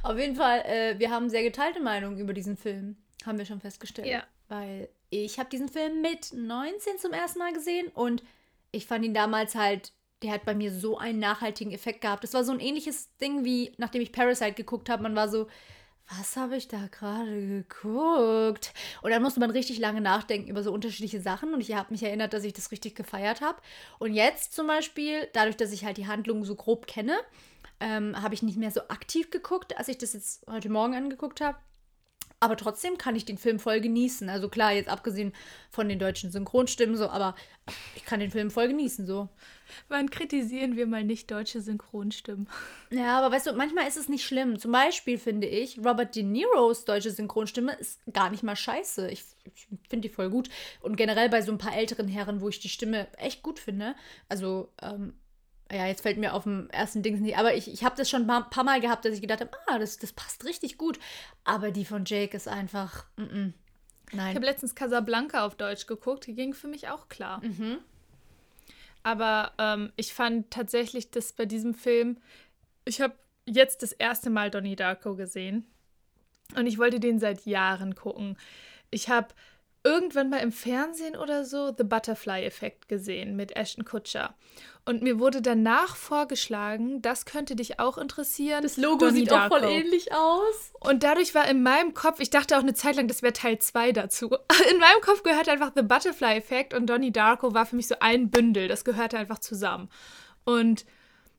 [0.04, 3.62] Auf jeden Fall, äh, wir haben sehr geteilte Meinungen über diesen Film, haben wir schon
[3.62, 4.08] festgestellt.
[4.08, 4.24] Ja.
[4.48, 8.24] Weil ich habe diesen Film mit 19 zum ersten Mal gesehen und
[8.72, 12.24] ich fand ihn damals halt, der hat bei mir so einen nachhaltigen Effekt gehabt.
[12.24, 15.48] Das war so ein ähnliches Ding wie, nachdem ich Parasite geguckt habe, man war so,
[16.08, 18.74] was habe ich da gerade geguckt?
[19.02, 21.54] Und dann musste man richtig lange nachdenken über so unterschiedliche Sachen.
[21.54, 23.60] Und ich habe mich erinnert, dass ich das richtig gefeiert habe.
[23.98, 27.18] Und jetzt zum Beispiel, dadurch, dass ich halt die Handlung so grob kenne,
[27.80, 31.42] ähm, habe ich nicht mehr so aktiv geguckt, als ich das jetzt heute Morgen angeguckt
[31.42, 31.58] habe.
[32.46, 34.30] Aber trotzdem kann ich den Film voll genießen.
[34.30, 35.34] Also klar, jetzt abgesehen
[35.72, 37.34] von den deutschen Synchronstimmen so, aber
[37.96, 39.30] ich kann den Film voll genießen so.
[39.88, 42.48] Wann kritisieren wir mal nicht deutsche Synchronstimmen?
[42.92, 44.60] Ja, aber weißt du, manchmal ist es nicht schlimm.
[44.60, 49.10] Zum Beispiel finde ich, Robert De Niros deutsche Synchronstimme ist gar nicht mal scheiße.
[49.10, 50.50] Ich, ich finde die voll gut.
[50.82, 53.96] Und generell bei so ein paar älteren Herren, wo ich die Stimme echt gut finde.
[54.30, 55.16] Also, ähm,
[55.72, 58.24] ja, jetzt fällt mir auf dem ersten Ding nicht, aber ich, ich habe das schon
[58.24, 61.00] ein paar, paar, Mal gehabt, dass ich gedacht habe, ah, das, das passt richtig gut.
[61.44, 63.54] Aber die von Jake ist einfach, mm -mm.
[64.14, 64.30] nein.
[64.30, 67.44] Ich habe letztens Casablanca auf Deutsch geguckt, die ging für mich auch klar.
[67.44, 67.80] Mhm.
[69.02, 72.18] Aber ähm, ich fand tatsächlich, dass bei diesem Film,
[72.86, 73.14] ich habe
[73.46, 75.66] jetzt das erste Mal Donnie Darko gesehen
[76.56, 78.38] und ich wollte den seit Jahren gucken.
[78.92, 79.28] Ich habe
[79.86, 84.36] irgendwann mal im Fernsehen oder so The Butterfly-Effekt gesehen mit Ashton Kutcher.
[84.84, 88.64] Und mir wurde danach vorgeschlagen, das könnte dich auch interessieren.
[88.64, 89.56] Das Logo Donnie sieht Darko.
[89.56, 90.74] auch voll ähnlich aus.
[90.80, 93.60] Und dadurch war in meinem Kopf, ich dachte auch eine Zeit lang, das wäre Teil
[93.60, 94.28] 2 dazu.
[94.72, 98.30] In meinem Kopf gehört einfach The Butterfly-Effekt und Donnie Darko war für mich so ein
[98.30, 98.68] Bündel.
[98.68, 99.90] Das gehörte einfach zusammen.
[100.44, 100.86] Und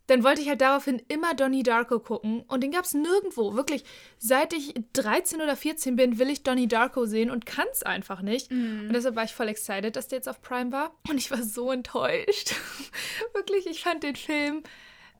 [0.07, 3.55] dann wollte ich halt daraufhin immer Donnie Darko gucken und den gab es nirgendwo.
[3.55, 3.85] Wirklich,
[4.19, 8.23] seit ich 13 oder 14 bin, will ich Donnie Darko sehen und kann es einfach
[8.23, 8.51] nicht.
[8.51, 8.87] Mm.
[8.87, 10.95] Und deshalb war ich voll excited, dass der jetzt auf Prime war.
[11.09, 12.55] Und ich war so enttäuscht.
[13.35, 14.63] Wirklich, ich fand den Film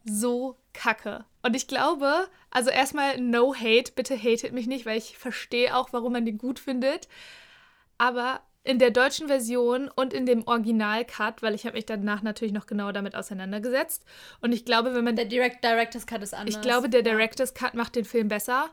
[0.05, 1.25] so kacke.
[1.43, 5.93] Und ich glaube, also erstmal no hate, bitte hatet mich nicht, weil ich verstehe auch,
[5.93, 7.09] warum man den gut findet.
[7.99, 12.53] Aber in der deutschen Version und in dem Original-Cut, weil ich habe mich danach natürlich
[12.53, 14.05] noch genauer damit auseinandergesetzt.
[14.41, 15.17] Und ich glaube, wenn man.
[15.17, 16.57] Der Direct Director's Cut ist anders.
[16.57, 18.71] Ich glaube, der Director's Cut macht den Film besser.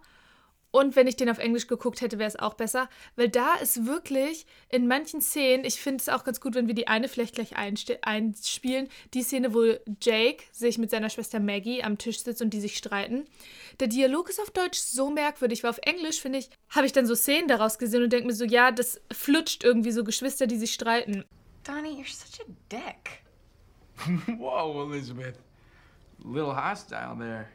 [0.76, 2.90] Und wenn ich den auf Englisch geguckt hätte, wäre es auch besser.
[3.16, 6.74] Weil da ist wirklich in manchen Szenen, ich finde es auch ganz gut, wenn wir
[6.74, 12.00] die eine vielleicht gleich einspielen, die Szene, wo Jake sich mit seiner Schwester Maggie am
[12.00, 13.26] Tisch sitzt und die sich streiten.
[13.80, 17.06] Der Dialog ist auf Deutsch so merkwürdig, weil auf Englisch, finde ich, habe ich dann
[17.06, 20.58] so Szenen daraus gesehen und denke mir so, ja, das flutscht irgendwie so Geschwister, die
[20.58, 21.24] sich streiten.
[21.64, 23.22] Donnie, you're such a dick.
[24.40, 25.38] Whoa, Elizabeth.
[26.26, 27.50] Little hostile there.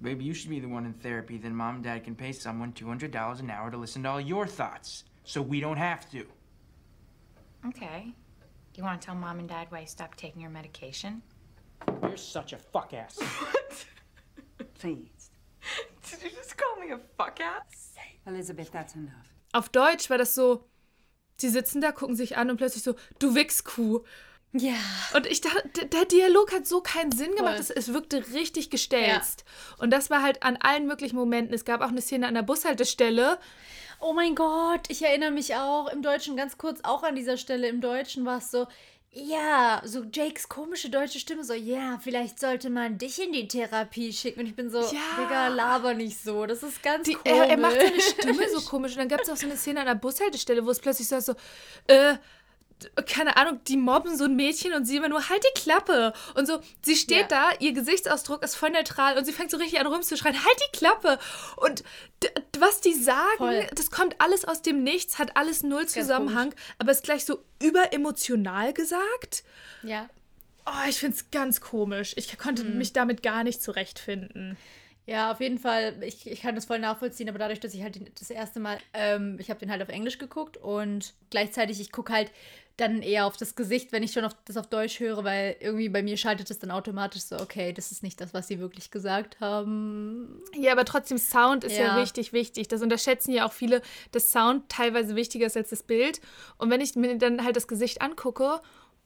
[0.00, 2.72] Maybe you should be the one in therapy, then mom and dad can pay someone
[2.72, 6.24] $200 an hour to listen to all your thoughts, so we don't have to.
[7.66, 8.14] Okay.
[8.76, 11.20] You want to tell mom and dad why you stopped taking your medication?
[12.02, 13.18] You're such a fuck ass.
[13.18, 13.84] What?
[14.74, 15.30] Please.
[16.08, 17.94] Did you just call me a fuck ass?
[18.26, 19.34] Elizabeth, that's enough.
[19.52, 20.64] Auf Deutsch war das so,
[21.36, 24.04] sie sitzen da, gucken sich an und plötzlich so, du Wichskuh.
[24.52, 24.74] Ja.
[25.14, 27.58] Und ich dachte, der Dialog hat so keinen Sinn gemacht.
[27.60, 29.44] Es, es wirkte richtig gestelzt.
[29.46, 29.82] Ja.
[29.82, 31.54] Und das war halt an allen möglichen Momenten.
[31.54, 33.38] Es gab auch eine Szene an der Bushaltestelle.
[34.00, 37.68] Oh mein Gott, ich erinnere mich auch im Deutschen ganz kurz auch an dieser Stelle.
[37.68, 38.66] Im Deutschen war es so,
[39.12, 44.12] ja, so Jakes komische deutsche Stimme, so, ja, vielleicht sollte man dich in die Therapie
[44.12, 44.40] schicken.
[44.40, 45.00] Und ich bin so, ja.
[45.18, 46.46] Digga, laber nicht so.
[46.46, 47.38] Das ist ganz die, komisch.
[47.38, 48.92] Er, er macht seine Stimme so komisch.
[48.92, 51.20] Und dann gab es auch so eine Szene an der Bushaltestelle, wo es plötzlich so,
[51.20, 51.34] so
[51.88, 52.14] äh,
[53.06, 56.12] keine Ahnung, die mobben so ein Mädchen und sie immer nur, halt die Klappe.
[56.34, 57.50] Und so, sie steht Ja.
[57.50, 60.76] da, ihr Gesichtsausdruck ist voll neutral und sie fängt so richtig an rumzuschreien, halt die
[60.78, 61.18] Klappe.
[61.56, 61.82] Und
[62.58, 63.66] was die sagen, Voll.
[63.74, 68.72] das kommt alles aus dem Nichts, hat alles null Zusammenhang, aber ist gleich so überemotional
[68.72, 69.44] gesagt.
[69.82, 70.08] Ja.
[70.66, 72.12] Oh, ich finde es ganz komisch.
[72.16, 72.78] Ich konnte Mhm.
[72.78, 74.56] mich damit gar nicht zurechtfinden.
[75.06, 77.98] Ja, auf jeden Fall, ich, ich kann das voll nachvollziehen, aber dadurch, dass ich halt
[78.20, 82.12] das erste Mal, ähm, ich habe den halt auf Englisch geguckt und gleichzeitig, ich gucke
[82.12, 82.30] halt
[82.80, 85.88] dann eher auf das Gesicht, wenn ich schon auf, das auf Deutsch höre, weil irgendwie
[85.88, 88.90] bei mir schaltet es dann automatisch so, okay, das ist nicht das, was sie wirklich
[88.90, 90.40] gesagt haben.
[90.58, 91.84] Ja, aber trotzdem, Sound ist ja.
[91.84, 92.00] Ja.
[92.00, 92.68] richtig wichtig.
[92.68, 96.20] Das unterschätzen ja auch viele, dass Sound teilweise wichtiger ist als das Bild.
[96.56, 98.60] Und wenn ich mir dann halt das Gesicht angucke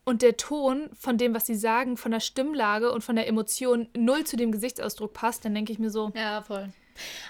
[0.05, 3.89] und der Ton von dem, was sie sagen, von der Stimmlage und von der Emotion
[3.95, 6.69] null zu dem Gesichtsausdruck passt, dann denke ich mir so, Ja, voll.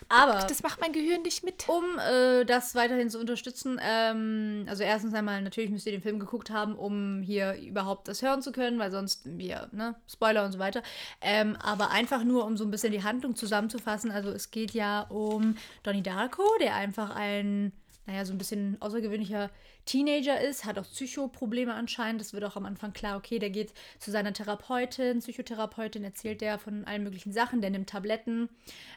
[0.09, 1.67] Aber das macht mein Gehirn nicht mit.
[1.67, 6.19] um äh, das weiterhin zu unterstützen, ähm, also erstens einmal, natürlich müsst ihr den Film
[6.19, 10.51] geguckt haben, um hier überhaupt das hören zu können, weil sonst wir, ne, Spoiler und
[10.51, 10.83] so weiter.
[11.21, 14.11] Ähm, aber einfach nur, um so ein bisschen die Handlung zusammenzufassen.
[14.11, 17.71] Also es geht ja um Donnie Darko, der einfach ein,
[18.05, 19.49] naja, so ein bisschen außergewöhnlicher
[19.85, 22.21] Teenager ist, hat auch Psychoprobleme anscheinend.
[22.21, 26.59] Das wird auch am Anfang klar, okay, der geht zu seiner Therapeutin, Psychotherapeutin, erzählt der
[26.59, 28.49] von allen möglichen Sachen, der nimmt Tabletten,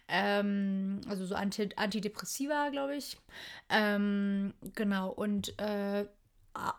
[0.09, 3.17] ähm, also so Anti Antidepressiva, glaube ich.
[3.71, 6.07] Ähm, genau, und äh,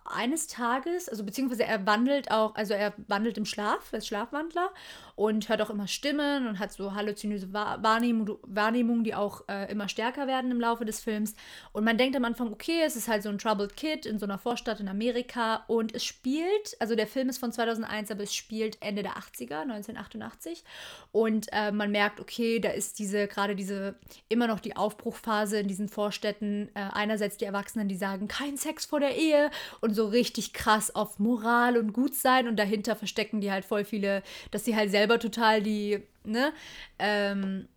[0.06, 4.72] eines Tages, also beziehungsweise er wandelt auch, also er wandelt im Schlaf, er ist Schlafwandler
[5.16, 9.72] und hört auch immer Stimmen und hat so halluzinöse Wahr- Wahrnehmung, Wahrnehmungen, die auch äh,
[9.72, 11.36] immer stärker werden im Laufe des Films.
[11.72, 14.26] Und man denkt am Anfang, okay, es ist halt so ein Troubled Kid in so
[14.26, 18.34] einer Vorstadt in Amerika und es spielt, also der Film ist von 2001, aber es
[18.34, 20.64] spielt Ende der 80er, 1988.
[21.12, 23.96] Und äh, man merkt, okay, da ist diese, gerade diese,
[24.30, 26.70] immer noch die Aufbruchphase in diesen Vorstädten.
[26.76, 29.50] Äh, einerseits die Erwachsenen, die sagen, kein Sex vor der Ehe
[29.82, 34.24] und so richtig krass auf Moral und Gutsein und dahinter verstecken die halt voll viele,
[34.52, 36.52] dass sie halt selber total die, ne,
[37.00, 37.68] ähm,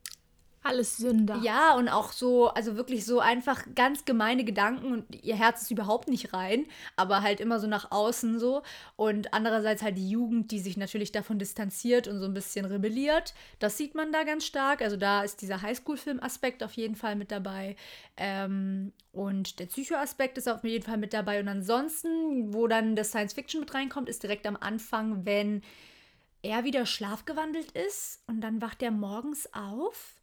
[0.64, 1.40] Alles Sünder.
[1.42, 5.70] ja, und auch so, also wirklich so einfach ganz gemeine Gedanken und ihr Herz ist
[5.72, 8.62] überhaupt nicht rein, aber halt immer so nach außen so.
[8.94, 13.35] Und andererseits halt die Jugend, die sich natürlich davon distanziert und so ein bisschen rebelliert.
[13.59, 14.83] Das sieht man da ganz stark.
[14.83, 17.75] Also da ist dieser Highschool-Film-Aspekt auf jeden Fall mit dabei.
[18.16, 21.40] Ähm, und der Psycho-Aspekt ist auf jeden Fall mit dabei.
[21.40, 25.62] Und ansonsten, wo dann das Science-Fiction mit reinkommt, ist direkt am Anfang, wenn
[26.42, 30.16] er wieder schlafgewandelt ist und dann wacht er morgens auf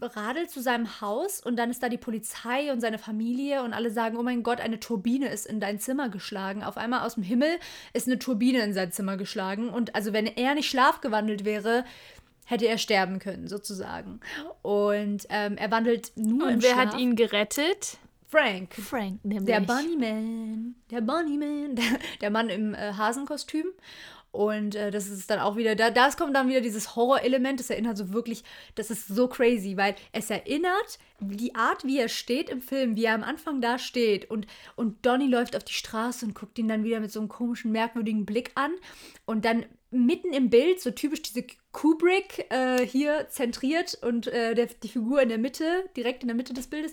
[0.00, 3.90] radelt zu seinem Haus und dann ist da die Polizei und seine Familie und alle
[3.90, 6.62] sagen, oh mein Gott, eine Turbine ist in dein Zimmer geschlagen.
[6.62, 7.48] Auf einmal aus dem Himmel
[7.94, 11.84] ist eine Turbine in sein Zimmer geschlagen und also wenn er nicht schlafgewandelt wäre,
[12.44, 14.20] hätte er sterben können sozusagen.
[14.62, 16.92] Und ähm, er wandelt nur im Und wer Schlaf.
[16.92, 17.98] hat ihn gerettet?
[18.28, 18.74] Frank.
[18.74, 19.46] Frank, nämlich.
[19.46, 20.74] Der Bunnyman.
[20.90, 21.76] Der Bunnyman.
[21.76, 21.84] Der,
[22.20, 23.66] der Mann im äh, Hasenkostüm.
[24.30, 27.58] Und äh, das ist dann auch wieder, da das kommt dann wieder dieses Horrorelement.
[27.58, 32.08] Das erinnert so wirklich, das ist so crazy, weil es erinnert die Art, wie er
[32.08, 35.72] steht im Film, wie er am Anfang da steht und, und Donnie läuft auf die
[35.72, 38.72] Straße und guckt ihn dann wieder mit so einem komischen, merkwürdigen Blick an.
[39.24, 44.66] Und dann mitten im Bild, so typisch diese Kubrick äh, hier zentriert und äh, der,
[44.66, 46.92] die Figur in der Mitte, direkt in der Mitte des Bildes,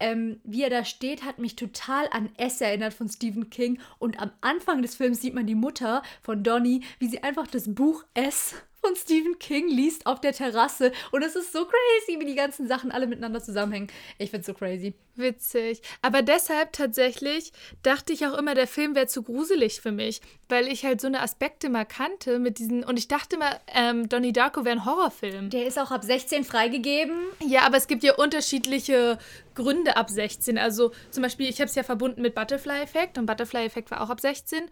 [0.00, 3.78] ähm, wie er da steht, hat mich total an S erinnert von Stephen King.
[3.98, 7.74] Und am Anfang des Films sieht man die Mutter von Donnie, wie sie einfach das
[7.74, 10.92] Buch S von Stephen King liest auf der Terrasse.
[11.12, 13.88] Und es ist so crazy, wie die ganzen Sachen alle miteinander zusammenhängen.
[14.18, 14.94] Ich find's so crazy.
[15.14, 15.82] Witzig.
[16.00, 20.68] Aber deshalb tatsächlich dachte ich auch immer, der Film wäre zu gruselig für mich, weil
[20.68, 22.82] ich halt so eine Aspekte mal kannte mit diesen.
[22.82, 25.50] Und ich dachte immer, ähm, Donnie Darko wäre ein Horrorfilm.
[25.50, 27.18] Der ist auch ab 16 freigegeben.
[27.46, 29.18] Ja, aber es gibt ja unterschiedliche
[29.54, 30.58] Gründe ab 16.
[30.58, 34.00] Also zum Beispiel, ich habe es ja verbunden mit Butterfly Effect und Butterfly Effect war
[34.00, 34.64] auch ab 16.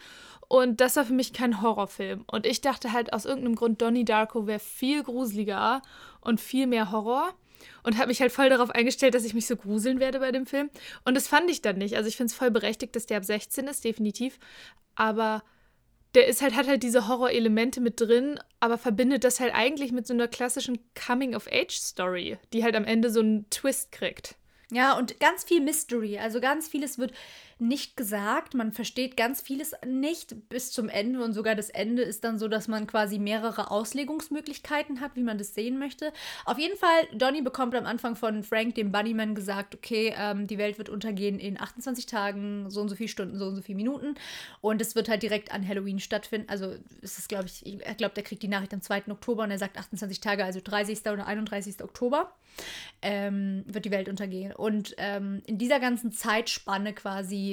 [0.51, 2.25] Und das war für mich kein Horrorfilm.
[2.27, 5.81] Und ich dachte halt aus irgendeinem Grund, Donnie Darko wäre viel gruseliger
[6.21, 7.33] und viel mehr Horror.
[7.85, 10.47] Und habe mich halt voll darauf eingestellt, dass ich mich so gruseln werde bei dem
[10.47, 10.69] Film.
[11.05, 11.97] Und das fand ich dann nicht.
[11.97, 14.41] Also ich finde es voll berechtigt, dass der ab 16 ist, definitiv.
[14.97, 15.45] Aber
[16.17, 20.09] der ist halt, hat halt diese Horror-Elemente mit drin, aber verbindet das halt eigentlich mit
[20.09, 24.35] so einer klassischen Coming-of-Age-Story, die halt am Ende so einen Twist kriegt.
[24.73, 26.19] Ja, und ganz viel Mystery.
[26.19, 27.13] Also ganz vieles wird
[27.61, 28.55] nicht gesagt.
[28.55, 31.23] Man versteht ganz vieles nicht bis zum Ende.
[31.23, 35.38] Und sogar das Ende ist dann so, dass man quasi mehrere Auslegungsmöglichkeiten hat, wie man
[35.38, 36.12] das sehen möchte.
[36.44, 40.59] Auf jeden Fall, Donny bekommt am Anfang von Frank, dem Bunnyman, gesagt, okay, ähm, die
[40.59, 43.77] Welt wird untergehen in 28 Tagen, so und so viele Stunden, so und so viele
[43.77, 44.15] Minuten.
[44.61, 46.48] Und es wird halt direkt an Halloween stattfinden.
[46.48, 49.08] Also es ist, glaube ich, ich glaube, der kriegt die Nachricht am 2.
[49.08, 51.00] Oktober und er sagt 28 Tage, also 30.
[51.00, 51.83] oder 31.
[51.83, 52.33] Oktober
[53.02, 54.52] ähm, wird die Welt untergehen.
[54.52, 57.50] Und ähm, in dieser ganzen Zeitspanne quasi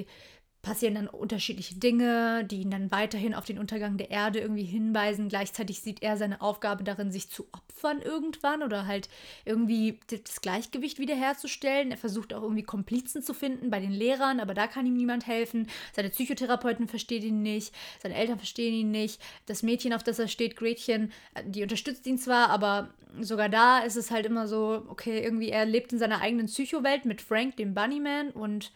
[0.68, 5.30] passieren dann unterschiedliche Dinge, die ihn dann weiterhin auf den Untergang der Erde irgendwie hinweisen.
[5.30, 9.08] Gleichzeitig sieht er seine Aufgabe darin, sich zu opfern irgendwann oder halt
[9.46, 11.92] irgendwie das Gleichgewicht wiederherzustellen.
[11.92, 15.26] Er versucht auch irgendwie Komplizen zu finden bei den Lehrern, aber da kann ihm niemand
[15.26, 15.68] helfen.
[15.96, 19.22] Seine Psychotherapeuten verstehen ihn nicht, seine Eltern verstehen ihn nicht.
[19.46, 22.90] Das Mädchen, auf das er steht, Gretchen, äh, die unterstützt ihn zwar, aber
[23.22, 27.06] sogar da ist es halt immer so, okay, irgendwie er lebt in seiner eigenen Psychowelt
[27.06, 28.74] mit Frank, dem Bunnyman und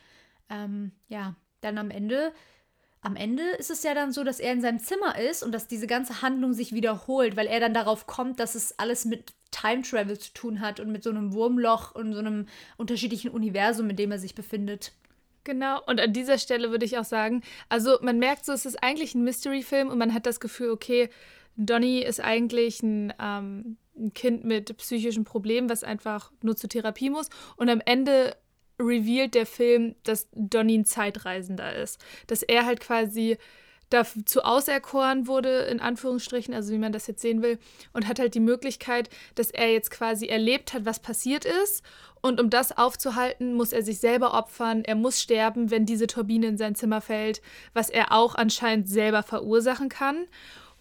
[0.51, 2.33] ähm, ja, dann am Ende,
[3.01, 5.67] am Ende ist es ja dann so, dass er in seinem Zimmer ist und dass
[5.67, 9.81] diese ganze Handlung sich wiederholt, weil er dann darauf kommt, dass es alles mit Time
[9.81, 12.47] Travel zu tun hat und mit so einem Wurmloch und so einem
[12.77, 14.93] unterschiedlichen Universum, in dem er sich befindet.
[15.43, 18.83] Genau, und an dieser Stelle würde ich auch sagen, also man merkt so, es ist
[18.83, 21.09] eigentlich ein Mystery-Film und man hat das Gefühl, okay,
[21.57, 27.09] Donny ist eigentlich ein, ähm, ein Kind mit psychischen Problemen, was einfach nur zur Therapie
[27.09, 27.29] muss.
[27.55, 28.35] Und am Ende
[28.81, 31.99] revealed der Film, dass Donnie ein Zeitreisender ist.
[32.27, 33.37] Dass er halt quasi
[33.91, 37.59] dazu auserkoren wurde, in Anführungsstrichen, also wie man das jetzt sehen will,
[37.93, 41.83] und hat halt die Möglichkeit, dass er jetzt quasi erlebt hat, was passiert ist.
[42.21, 44.83] Und um das aufzuhalten, muss er sich selber opfern.
[44.85, 47.41] Er muss sterben, wenn diese Turbine in sein Zimmer fällt,
[47.73, 50.27] was er auch anscheinend selber verursachen kann.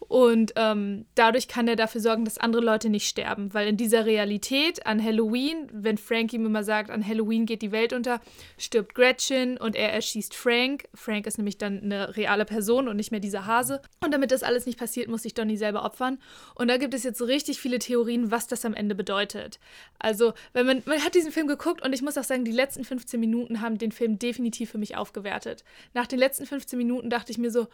[0.09, 3.53] Und ähm, dadurch kann er dafür sorgen, dass andere Leute nicht sterben.
[3.55, 7.71] Weil in dieser Realität an Halloween, wenn Frank ihm immer sagt, an Halloween geht die
[7.71, 8.21] Welt unter,
[8.59, 10.89] stirbt Gretchen und er erschießt Frank.
[10.95, 13.83] Frank ist nämlich dann eine reale Person und nicht mehr dieser Hase.
[14.03, 16.19] Und damit das alles nicht passiert, muss sich Donny selber opfern.
[16.55, 19.61] Und da gibt es jetzt richtig viele Theorien, was das am Ende bedeutet.
[19.99, 22.85] Also, wenn man, man hat diesen Film geguckt und ich muss auch sagen, die letzten
[22.85, 25.63] 15 Minuten haben den Film definitiv für mich aufgewertet.
[25.93, 27.69] Nach den letzten 15 Minuten dachte ich mir so,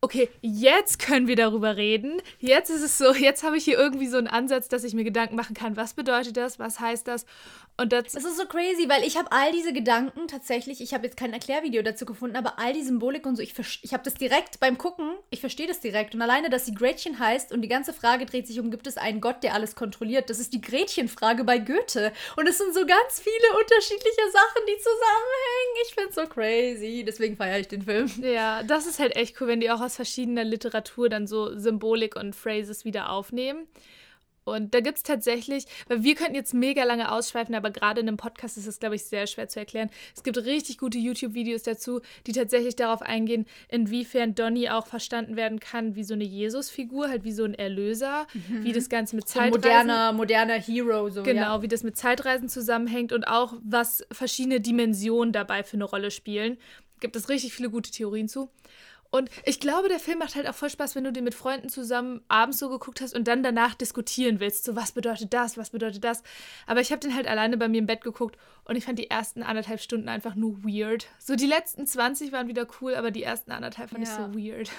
[0.00, 2.22] okay, jetzt können wir darüber reden.
[2.38, 5.04] Jetzt ist es so, jetzt habe ich hier irgendwie so einen Ansatz, dass ich mir
[5.04, 7.26] Gedanken machen kann, was bedeutet das, was heißt das.
[7.80, 11.04] Und das, das ist so crazy, weil ich habe all diese Gedanken tatsächlich, ich habe
[11.06, 14.14] jetzt kein Erklärvideo dazu gefunden, aber all die Symbolik und so, ich, ich habe das
[14.14, 16.12] direkt beim Gucken, ich verstehe das direkt.
[16.14, 18.96] Und alleine, dass sie Gretchen heißt und die ganze Frage dreht sich um, gibt es
[18.96, 20.28] einen Gott, der alles kontrolliert?
[20.28, 22.12] Das ist die Gretchenfrage bei Goethe.
[22.36, 25.74] Und es sind so ganz viele unterschiedliche Sachen, die zusammenhängen.
[25.84, 27.04] Ich finde es so crazy.
[27.06, 28.10] Deswegen feiere ich den Film.
[28.20, 32.16] Ja, das ist halt echt cool, wenn die auch aus verschiedener Literatur dann so Symbolik
[32.16, 33.66] und Phrases wieder aufnehmen.
[34.54, 38.08] Und da gibt es tatsächlich, weil wir könnten jetzt mega lange ausschweifen, aber gerade in
[38.08, 39.90] einem Podcast ist es, glaube ich, sehr schwer zu erklären.
[40.16, 45.60] Es gibt richtig gute YouTube-Videos dazu, die tatsächlich darauf eingehen, inwiefern Donny auch verstanden werden
[45.60, 48.64] kann wie so eine Jesus-Figur, halt wie so ein Erlöser, mhm.
[48.64, 49.52] wie das Ganze mit Zeitreisen...
[49.52, 51.62] So moderner, moderner Hero, so, Genau, ja.
[51.62, 56.56] wie das mit Zeitreisen zusammenhängt und auch, was verschiedene Dimensionen dabei für eine Rolle spielen.
[57.00, 58.50] Gibt es richtig viele gute Theorien zu.
[59.10, 61.70] Und ich glaube, der Film macht halt auch voll Spaß, wenn du den mit Freunden
[61.70, 64.64] zusammen abends so geguckt hast und dann danach diskutieren willst.
[64.64, 66.22] So, was bedeutet das, was bedeutet das?
[66.66, 69.08] Aber ich habe den halt alleine bei mir im Bett geguckt und ich fand die
[69.08, 71.06] ersten anderthalb Stunden einfach nur weird.
[71.18, 74.10] So, die letzten 20 waren wieder cool, aber die ersten anderthalb fand ja.
[74.10, 74.70] ich so weird.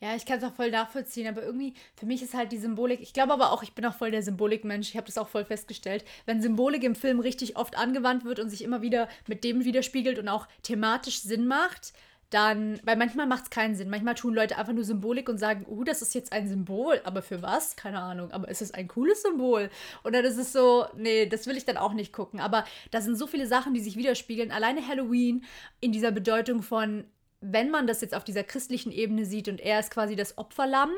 [0.00, 3.00] Ja, ich kann es auch voll nachvollziehen, aber irgendwie, für mich ist halt die Symbolik,
[3.00, 5.44] ich glaube aber auch, ich bin auch voll der Symbolikmensch, ich habe das auch voll
[5.44, 6.04] festgestellt.
[6.24, 10.18] Wenn Symbolik im Film richtig oft angewandt wird und sich immer wieder mit dem widerspiegelt
[10.18, 11.92] und auch thematisch Sinn macht,
[12.32, 13.90] dann, weil manchmal macht es keinen Sinn.
[13.90, 17.20] Manchmal tun Leute einfach nur Symbolik und sagen, oh, das ist jetzt ein Symbol, aber
[17.22, 17.76] für was?
[17.76, 18.30] Keine Ahnung.
[18.32, 19.70] Aber es ist ein cooles Symbol.
[20.02, 22.40] Und dann ist es so, nee, das will ich dann auch nicht gucken.
[22.40, 24.50] Aber da sind so viele Sachen, die sich widerspiegeln.
[24.50, 25.44] Alleine Halloween
[25.80, 27.04] in dieser Bedeutung von,
[27.42, 30.90] wenn man das jetzt auf dieser christlichen Ebene sieht und er ist quasi das Opferlamm,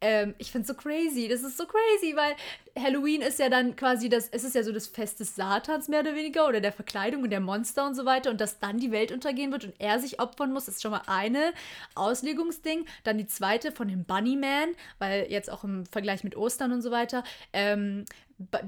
[0.00, 1.28] ähm, ich finde es so crazy.
[1.28, 2.34] Das ist so crazy, weil
[2.82, 6.00] Halloween ist ja dann quasi das, es ist ja so das Fest des Satans mehr
[6.00, 8.90] oder weniger oder der Verkleidung und der Monster und so weiter und dass dann die
[8.90, 11.52] Welt untergehen wird und er sich opfern muss, ist schon mal eine
[11.94, 12.86] Auslegungsding.
[13.04, 16.90] Dann die zweite von dem Bunnyman, weil jetzt auch im Vergleich mit Ostern und so
[16.90, 18.04] weiter, ähm,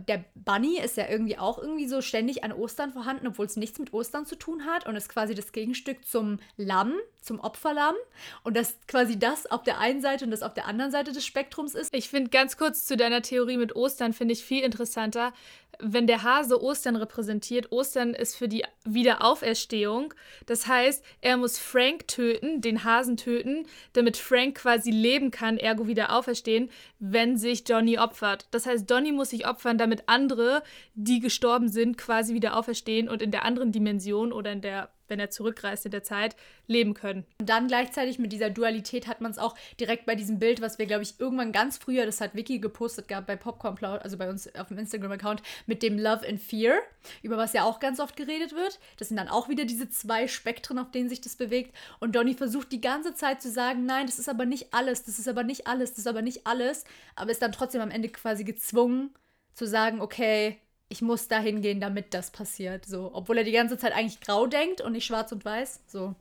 [0.07, 3.79] der Bunny ist ja irgendwie auch irgendwie so ständig an Ostern vorhanden, obwohl es nichts
[3.79, 7.95] mit Ostern zu tun hat und ist quasi das Gegenstück zum Lamm, zum Opferlamm
[8.43, 11.25] und dass quasi das auf der einen Seite und das auf der anderen Seite des
[11.25, 11.95] Spektrums ist.
[11.95, 15.33] Ich finde ganz kurz zu deiner Theorie mit Ostern finde ich viel interessanter,
[15.79, 20.15] wenn der Hase Ostern repräsentiert, Ostern ist für die Wiederauferstehung.
[20.47, 25.87] Das heißt, er muss Frank töten, den Hasen töten, damit Frank quasi leben kann, ergo
[25.87, 28.47] wieder auferstehen, wenn sich Johnny opfert.
[28.51, 30.63] Das heißt, Donny muss sich opfern, damit andere,
[30.95, 35.21] die gestorben sind, quasi wieder auferstehen und in der anderen Dimension oder in der wenn
[35.21, 36.35] er zurückreist in der Zeit,
[36.67, 37.25] leben können.
[37.39, 40.79] Und dann gleichzeitig mit dieser Dualität hat man es auch direkt bei diesem Bild, was
[40.79, 44.17] wir, glaube ich, irgendwann ganz früher, das hat Vicky gepostet gehabt bei Popcorn Cloud, also
[44.17, 46.81] bei uns auf dem Instagram-Account, mit dem Love and Fear,
[47.23, 48.81] über was ja auch ganz oft geredet wird.
[48.99, 51.77] Das sind dann auch wieder diese zwei Spektren, auf denen sich das bewegt.
[52.01, 55.19] Und Donny versucht die ganze Zeit zu sagen, nein, das ist aber nicht alles, das
[55.19, 56.85] ist aber nicht alles, das ist aber nicht alles,
[57.15, 59.11] aber ist dann trotzdem am Ende quasi gezwungen
[59.55, 60.59] zu sagen, okay,
[60.93, 62.85] ich muss da hingehen, damit das passiert.
[62.85, 65.81] So, obwohl er die ganze Zeit eigentlich grau denkt und nicht schwarz und weiß.
[65.87, 66.15] So.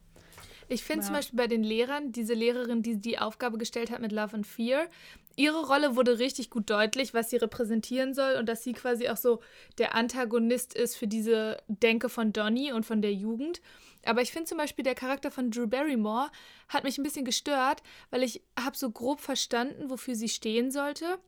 [0.70, 1.08] Ich finde Ja.
[1.08, 4.48] zum Beispiel bei den Lehrern, diese Lehrerin, die die Aufgabe gestellt hat mit Love and
[4.48, 4.88] Fear,
[5.36, 9.18] ihre Rolle wurde richtig gut deutlich, was sie repräsentieren soll und dass sie quasi auch
[9.18, 9.42] so
[9.78, 13.62] der Antagonist ist für diese Denke von Donny und von der Jugend.
[14.06, 16.32] Aber ich finde zum Beispiel, der Charakter von Drew Barrymore
[16.70, 21.20] hat mich ein bisschen gestört, weil ich habe so grob verstanden, wofür sie stehen sollte.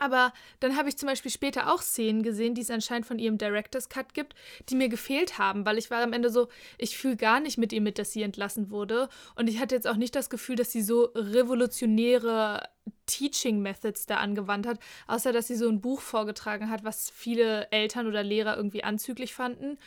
[0.00, 3.38] Aber dann habe ich zum Beispiel später auch Szenen gesehen, die es anscheinend von ihrem
[3.38, 4.34] Director's Cut gibt,
[4.68, 6.48] die mir gefehlt haben, weil ich war am Ende so,
[6.78, 9.08] ich fühle gar nicht mit ihr mit, dass sie entlassen wurde.
[9.36, 12.68] Und ich hatte jetzt auch nicht das Gefühl, dass sie so revolutionäre
[13.04, 17.70] Teaching Methods da angewandt hat, außer dass sie so ein Buch vorgetragen hat, was viele
[17.70, 19.78] Eltern oder Lehrer irgendwie anzüglich fanden.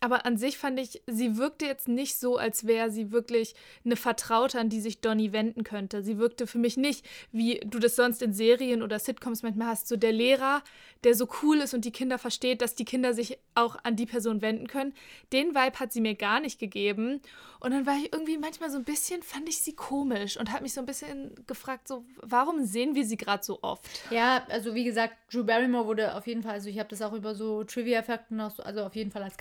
[0.00, 3.96] Aber an sich fand ich, sie wirkte jetzt nicht so, als wäre sie wirklich eine
[3.96, 6.02] Vertraute, an die sich Donny wenden könnte.
[6.02, 9.88] Sie wirkte für mich nicht, wie du das sonst in Serien oder Sitcoms manchmal hast,
[9.88, 10.62] so der Lehrer,
[11.04, 14.06] der so cool ist und die Kinder versteht, dass die Kinder sich auch an die
[14.06, 14.92] Person wenden können.
[15.32, 17.20] Den Vibe hat sie mir gar nicht gegeben.
[17.60, 20.62] Und dann war ich irgendwie manchmal so ein bisschen, fand ich sie komisch und habe
[20.62, 23.84] mich so ein bisschen gefragt, so, warum sehen wir sie gerade so oft?
[24.10, 27.12] Ja, also wie gesagt, Drew Barrymore wurde auf jeden Fall, also ich habe das auch
[27.12, 29.36] über so Trivia-Fakten noch so, also auf jeden Fall als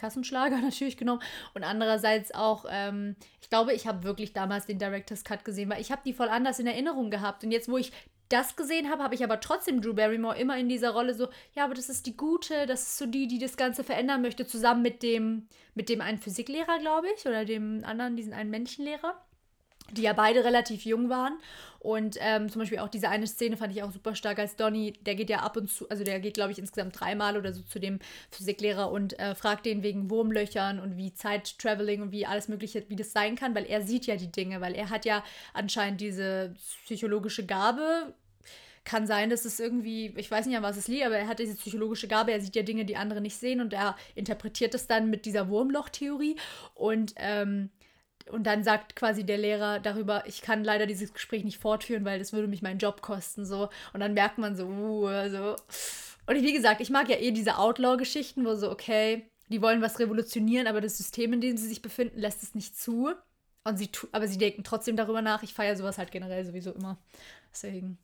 [0.45, 1.21] Kassenschlager natürlich genommen.
[1.53, 5.81] Und andererseits auch, ähm, ich glaube, ich habe wirklich damals den Director's Cut gesehen, weil
[5.81, 7.43] ich habe die voll anders in Erinnerung gehabt.
[7.43, 7.91] Und jetzt, wo ich
[8.29, 11.63] das gesehen habe, habe ich aber trotzdem Drew Barrymore immer in dieser Rolle so, ja,
[11.63, 14.81] aber das ist die Gute, das ist so die, die das Ganze verändern möchte, zusammen
[14.81, 19.21] mit dem, mit dem einen Physiklehrer, glaube ich, oder dem anderen, diesen einen Menschenlehrer
[19.91, 21.37] die ja beide relativ jung waren.
[21.79, 24.93] Und ähm, zum Beispiel auch diese eine Szene fand ich auch super stark, als Donny,
[25.05, 27.61] der geht ja ab und zu, also der geht, glaube ich, insgesamt dreimal oder so
[27.61, 27.99] zu dem
[28.31, 32.95] Physiklehrer und äh, fragt den wegen Wurmlöchern und wie Zeit-Traveling und wie alles Mögliche, wie
[32.95, 35.23] das sein kann, weil er sieht ja die Dinge, weil er hat ja
[35.53, 36.55] anscheinend diese
[36.85, 38.15] psychologische Gabe.
[38.83, 41.39] Kann sein, dass es irgendwie, ich weiß nicht, an was es liegt, aber er hat
[41.39, 44.87] diese psychologische Gabe, er sieht ja Dinge, die andere nicht sehen und er interpretiert es
[44.87, 46.35] dann mit dieser Wurmloch-Theorie
[46.73, 47.69] und ähm,
[48.31, 52.19] und dann sagt quasi der Lehrer darüber, ich kann leider dieses Gespräch nicht fortführen, weil
[52.19, 53.69] das würde mich meinen Job kosten, so.
[53.93, 55.55] Und dann merkt man so, uh, so.
[56.25, 59.99] Und wie gesagt, ich mag ja eh diese Outlaw-Geschichten, wo so, okay, die wollen was
[59.99, 63.13] revolutionieren, aber das System, in dem sie sich befinden, lässt es nicht zu.
[63.63, 65.41] Und sie aber sie denken trotzdem darüber nach.
[65.41, 66.97] Ich feiere sowas halt generell sowieso immer.
[67.51, 67.97] Deswegen.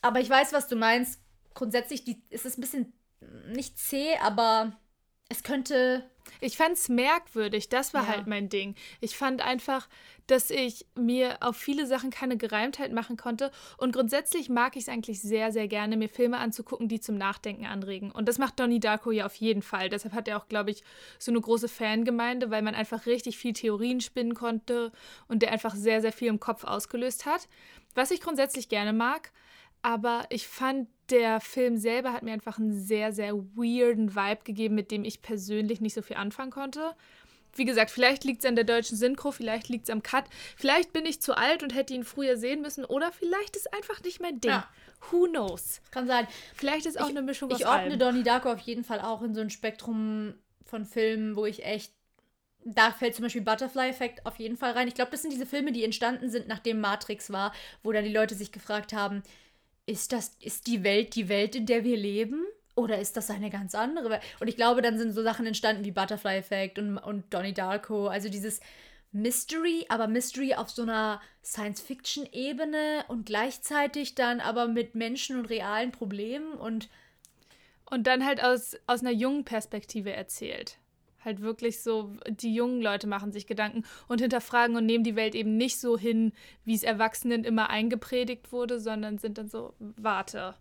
[0.00, 1.20] Aber ich weiß, was du meinst.
[1.52, 2.92] Grundsätzlich die, ist es ein bisschen
[3.48, 4.72] nicht zäh, aber
[5.28, 6.04] es könnte
[6.40, 8.08] Ich fand es merkwürdig, das war Ja.
[8.08, 8.74] halt mein Ding.
[9.00, 9.88] Ich fand einfach,
[10.26, 13.50] dass ich mir auf viele Sachen keine Gereimtheit machen konnte.
[13.76, 17.66] Und grundsätzlich mag ich es eigentlich sehr, sehr gerne, mir Filme anzugucken, die zum Nachdenken
[17.66, 18.10] anregen.
[18.10, 19.88] Und das macht Donnie Darko ja auf jeden Fall.
[19.88, 20.82] Deshalb hat er auch, glaube ich,
[21.18, 24.92] so eine große Fangemeinde, weil man einfach richtig viel Theorien spinnen konnte
[25.28, 27.48] und der einfach sehr, sehr viel im Kopf ausgelöst hat.
[27.94, 29.30] Was ich grundsätzlich gerne mag.
[29.82, 34.74] Aber ich fand, der Film selber hat mir einfach einen sehr, sehr weirden Vibe gegeben,
[34.74, 36.94] mit dem ich persönlich nicht so viel anfangen konnte.
[37.54, 40.24] Wie gesagt, vielleicht liegt es an der deutschen Synchro, vielleicht liegt es am Cut,
[40.56, 44.02] vielleicht bin ich zu alt und hätte ihn früher sehen müssen oder vielleicht ist einfach
[44.02, 44.50] nicht mein Ding.
[44.50, 44.68] Ja.
[45.10, 45.80] Who knows?
[45.90, 46.26] kann sein.
[46.54, 47.98] Vielleicht ist auch eine Mischung aus Ich ordne allem.
[47.98, 51.92] Donnie Darko auf jeden Fall auch in so ein Spektrum von Filmen, wo ich echt.
[52.64, 54.88] Da fällt zum Beispiel Butterfly Effect auf jeden Fall rein.
[54.88, 57.52] Ich glaube, das sind diese Filme, die entstanden sind, nachdem Matrix war,
[57.84, 59.22] wo dann die Leute sich gefragt haben,
[59.86, 62.44] ist das, ist die Welt die Welt, in der wir leben?
[62.74, 64.22] Oder ist das eine ganz andere Welt?
[64.40, 68.08] Und ich glaube, dann sind so Sachen entstanden wie Butterfly Effect und, und Donnie Darko.
[68.08, 68.60] Also dieses
[69.12, 75.92] Mystery, aber Mystery auf so einer Science-Fiction-Ebene und gleichzeitig dann aber mit Menschen und realen
[75.92, 76.90] Problemen und
[77.88, 80.76] Und dann halt aus, aus einer jungen Perspektive erzählt.
[81.26, 85.34] Halt wirklich so, die jungen Leute machen sich Gedanken und hinterfragen und nehmen die Welt
[85.34, 86.32] eben nicht so hin,
[86.64, 90.54] wie es Erwachsenen immer eingepredigt wurde, sondern sind dann so, warte,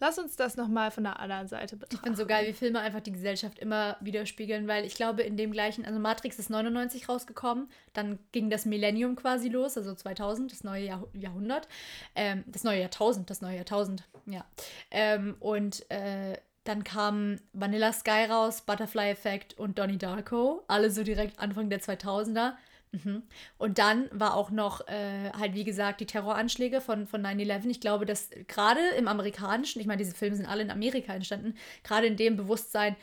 [0.00, 2.04] lass uns das nochmal von der anderen Seite Ich betrachten.
[2.04, 5.52] finde so geil, wie Filme einfach die Gesellschaft immer widerspiegeln, weil ich glaube, in dem
[5.52, 10.64] gleichen, also Matrix ist 99 rausgekommen, dann ging das Millennium quasi los, also 2000, das
[10.64, 11.68] neue Jahr, Jahrhundert,
[12.14, 14.44] ähm, das neue Jahrtausend, das neue Jahrtausend, ja.
[14.90, 21.02] Ähm, und äh, dann kam Vanilla Sky raus, Butterfly Effect und Donnie Darko, alle so
[21.02, 22.54] direkt Anfang der 2000er.
[22.92, 23.22] Mhm.
[23.58, 27.68] Und dann war auch noch äh, halt, wie gesagt, die Terroranschläge von, von 9-11.
[27.68, 31.54] Ich glaube, dass gerade im amerikanischen, ich meine, diese Filme sind alle in Amerika entstanden,
[31.82, 32.96] gerade in dem Bewusstsein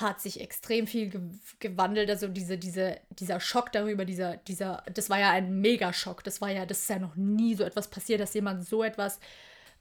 [0.00, 1.20] hat sich extrem viel ge
[1.60, 2.10] gewandelt.
[2.10, 6.24] Also diese, diese, dieser Schock darüber, dieser, dieser, das war ja ein Megaschock.
[6.24, 9.20] Das war ja, das ist ja noch nie so etwas passiert, dass jemand so etwas,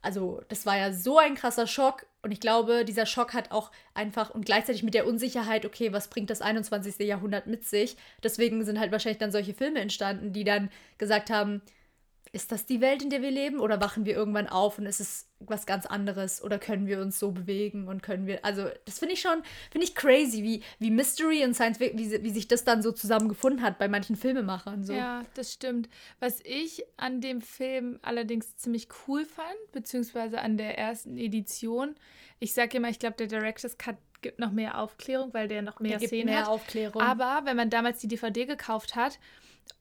[0.04, 2.06] also das war ja so ein krasser Schock.
[2.22, 6.10] Und ich glaube, dieser Schock hat auch einfach und gleichzeitig mit der Unsicherheit, okay, was
[6.10, 7.00] bringt das 21.
[7.00, 7.98] Jahrhundert mit sich?
[8.22, 11.62] Deswegen sind halt wahrscheinlich dann solche Filme entstanden, die dann gesagt haben,
[12.34, 13.60] ist das die Welt, in der wir leben?
[13.60, 16.44] Oder wachen wir irgendwann auf und ist es was ganz anderes?
[16.44, 19.86] Oder können wir uns so bewegen und können wir, also das finde ich schon, finde
[19.86, 23.62] ich crazy, wie, wie Mystery und Science Fiction, wie, wie sich das dann so zusammengefunden
[23.62, 24.84] hat bei manchen Filmemachern.
[24.84, 24.94] So.
[24.94, 25.90] Ja, das stimmt.
[26.20, 31.94] Was ich an dem Film allerdings ziemlich cool fand, beziehungsweise an der ersten Edition,
[32.40, 35.80] ich sage immer, ich glaube, der Director's Cut gibt noch mehr Aufklärung, weil der noch
[35.80, 36.48] mehr Der Szenen mehr hat.
[36.48, 37.00] Aufklärung.
[37.00, 39.20] Aber wenn man damals die DVD gekauft hat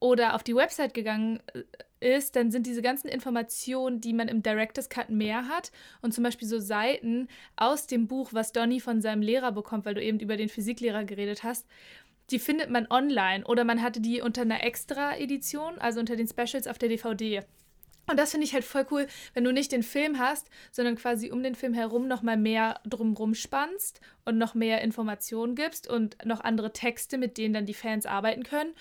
[0.01, 4.43] oder auf die Website gegangen äh, ist, dann sind diese ganzen Informationen, die man im
[4.43, 5.71] Director's Cut mehr hat
[6.01, 9.95] und zum Beispiel so Seiten aus dem Buch, was Donny von seinem Lehrer bekommt, weil
[9.95, 11.67] du eben über den Physiklehrer geredet hast,
[12.31, 16.67] die findet man online oder man hatte die unter einer Extra-Edition, also unter den Specials
[16.67, 17.43] auf der DVD.
[18.09, 21.31] Und das finde ich halt voll cool, wenn du nicht den Film hast, sondern quasi
[21.31, 26.17] um den Film herum noch mal mehr drumrum spannst und noch mehr Informationen gibst und
[26.25, 28.75] noch andere Texte, mit denen dann die Fans arbeiten können.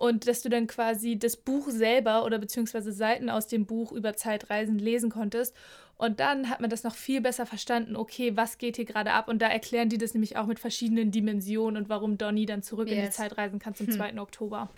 [0.00, 4.14] Und dass du dann quasi das Buch selber oder beziehungsweise Seiten aus dem Buch über
[4.16, 5.54] Zeitreisen lesen konntest.
[5.98, 9.28] Und dann hat man das noch viel besser verstanden, okay, was geht hier gerade ab?
[9.28, 12.88] Und da erklären die das nämlich auch mit verschiedenen Dimensionen und warum Donny dann zurück
[12.88, 13.16] in die Yes.
[13.16, 14.18] Zeit reisen kann zum 2.
[14.18, 14.70] Oktober.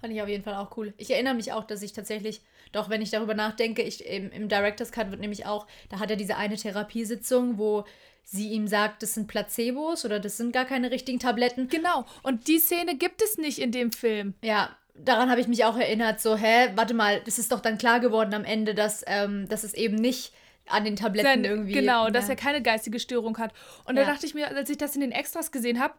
[0.00, 0.94] Fand ich auf jeden Fall auch cool.
[0.96, 2.40] Ich erinnere mich auch, dass ich tatsächlich,
[2.72, 6.10] doch wenn ich darüber nachdenke, ich, im, im Director's Cut wird nämlich auch, da hat
[6.10, 7.84] er diese eine Therapiesitzung, wo
[8.24, 11.68] sie ihm sagt, das sind Placebos oder das sind gar keine richtigen Tabletten.
[11.68, 12.06] Genau.
[12.22, 14.34] Und die Szene gibt es nicht in dem Film.
[14.42, 17.76] Ja, daran habe ich mich auch erinnert, so, hä, warte mal, das ist doch dann
[17.78, 20.32] klar geworden am Ende, dass, ähm, dass es eben nicht
[20.68, 21.72] an den Tabletten Sein, irgendwie.
[21.72, 22.10] genau, ja.
[22.10, 23.52] dass er keine geistige Störung hat.
[23.84, 24.08] Und da Ja.
[24.08, 25.94] dachte ich mir, als ich das in den Extras gesehen habe,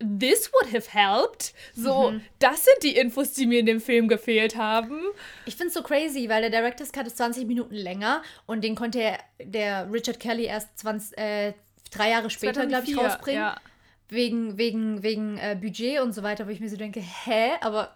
[0.00, 1.54] this would have helped.
[1.74, 2.20] So, Mhm.
[2.38, 5.00] das sind die Infos, die mir in dem Film gefehlt haben.
[5.46, 8.74] Ich finde es so crazy, weil der Director's Cut ist 20 Minuten länger und den
[8.74, 11.52] konnte er, der Richard Kelly erst 20, äh,
[11.90, 13.40] drei Jahre später, glaube ich, 2004, rausbringen.
[13.42, 13.56] Ja.
[14.08, 17.52] Wegen, wegen, wegen äh, Budget und so weiter, wo ich mir so denke, hä?
[17.60, 17.94] Aber.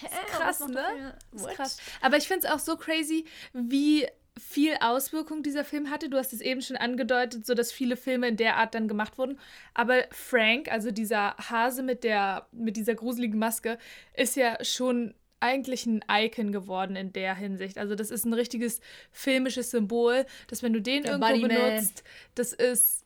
[0.00, 0.08] Hä?
[0.30, 1.14] krass, Was macht ne?
[1.34, 1.78] ist krass.
[2.00, 4.06] Aber ich finde es auch so crazy, wie
[4.38, 6.08] viel Auswirkung dieser Film hatte.
[6.08, 9.18] Du hast es eben schon angedeutet, so dass viele Filme in der Art dann gemacht
[9.18, 9.38] wurden.
[9.74, 13.78] Aber Frank, also dieser Hase mit der mit dieser gruseligen Maske,
[14.14, 17.78] ist ja schon eigentlich ein Icon geworden in der Hinsicht.
[17.78, 18.80] Also das ist ein richtiges
[19.12, 21.70] filmisches Symbol, dass wenn du den Der irgendwo Bunny Man.
[21.70, 23.04] benutzt, das ist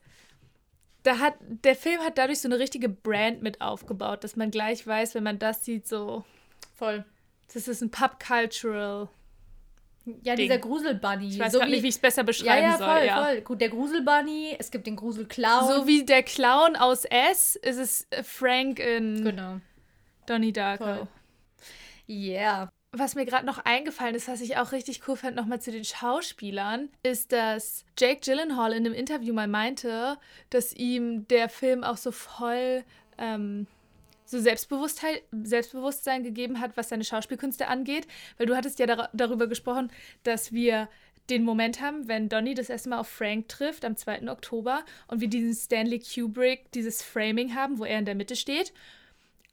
[1.03, 4.85] da hat der Film hat dadurch so eine richtige Brand mit aufgebaut, dass man gleich
[4.85, 6.23] weiß, wenn man das sieht, so
[6.75, 7.03] Voll.
[7.53, 9.09] das ist ein Pub Cultural.
[10.05, 10.45] Ja, Ding.
[10.47, 11.29] dieser Gruselbunny.
[11.29, 12.87] Ich weiß so nicht, wie ich es besser ja, beschreiben ja, soll.
[12.87, 13.23] voll, ja.
[13.23, 13.41] voll.
[13.41, 15.67] Gut, der Gruselbunny, es gibt den Gruselclown.
[15.67, 19.59] So wie der Clown aus S ist es äh, Frank in Genau.
[20.25, 20.83] Donnie Darko.
[20.83, 21.07] Voll.
[22.09, 22.69] Yeah.
[22.93, 25.85] Was mir gerade noch eingefallen ist, was ich auch richtig cool fand, nochmal zu den
[25.85, 30.17] Schauspielern, ist, dass Jake Gyllenhaal in einem Interview mal meinte,
[30.49, 32.83] dass ihm der Film auch so voll
[33.17, 33.65] ähm,
[34.31, 38.07] so Selbstbewusstheit, Selbstbewusstsein gegeben hat, was seine Schauspielkünste angeht.
[38.37, 39.91] Weil du hattest ja dar darüber gesprochen,
[40.23, 40.89] dass wir
[41.29, 44.29] den Moment haben, wenn Donnie das erste Mal auf Frank trifft am 2.
[44.29, 48.73] Oktober und wir diesen Stanley Kubrick, dieses Framing haben, wo er in der Mitte steht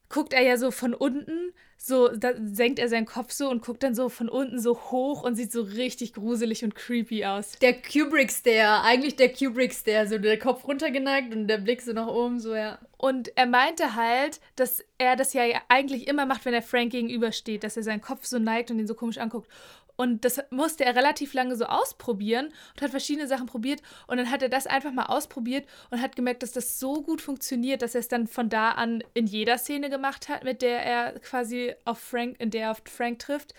[0.08, 3.82] guckt er ja so von unten, so da senkt er seinen Kopf so und guckt
[3.82, 7.52] dann so von unten so hoch und sieht so richtig gruselig und creepy aus.
[7.60, 12.40] Der Kubrick-Stare, eigentlich der Kubrick-Stare, so der Kopf runtergeneigt und der Blick so nach oben,
[12.40, 12.78] so ja.
[12.96, 17.62] Und er meinte halt, dass er das ja eigentlich immer macht, wenn er Frank gegenübersteht,
[17.62, 19.48] dass er seinen Kopf so neigt und ihn so komisch anguckt.
[20.00, 23.82] Und das musste er relativ lange so ausprobieren und hat verschiedene Sachen probiert.
[24.06, 27.20] Und dann hat er das einfach mal ausprobiert und hat gemerkt, dass das so gut
[27.20, 30.84] funktioniert, dass er es dann von da an in jeder Szene gemacht hat, mit der
[30.84, 33.54] er quasi auf Frank, in der er auf Frank trifft.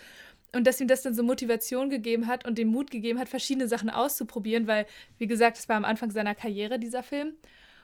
[0.54, 3.68] Und dass ihm das dann so Motivation gegeben hat und den Mut gegeben hat, verschiedene
[3.68, 4.86] Sachen auszuprobieren, weil,
[5.18, 7.34] wie gesagt, es war am Anfang seiner Karriere, dieser Film.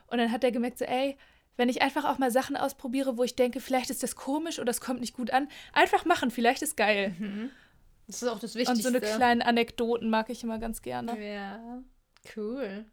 [0.06, 1.18] Und dann hat er gemerkt, so, ey,
[1.58, 4.70] wenn ich einfach auch mal Sachen ausprobiere, wo ich denke, vielleicht ist das komisch oder
[4.70, 7.14] es kommt nicht gut an, einfach machen, vielleicht ist geil.
[8.06, 8.82] Das ist auch das Und Wichtigste.
[8.82, 11.18] so eine kleinen Anekdoten mag ich immer ganz gerne.
[11.22, 11.82] Ja,
[12.36, 12.86] cool.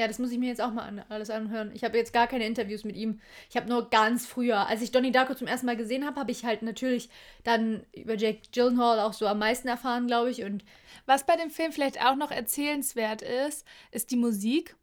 [0.00, 1.72] Ja, das muss ich mir jetzt auch mal an, alles anhören.
[1.74, 3.20] Ich habe jetzt gar keine Interviews mit ihm.
[3.50, 6.30] Ich habe nur ganz früher, als ich Donnie Darko zum ersten Mal gesehen habe, habe
[6.30, 7.08] ich halt natürlich
[7.42, 10.44] dann über Jake Gyllenhaal auch so am meisten erfahren, glaube ich.
[10.44, 10.64] Und
[11.06, 14.76] Was bei dem Film vielleicht auch noch erzählenswert ist, ist die Musik,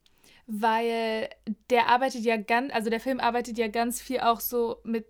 [0.47, 1.29] weil
[1.69, 5.05] der arbeitet ja ganz, also der Film arbeitet ja ganz viel auch so mit,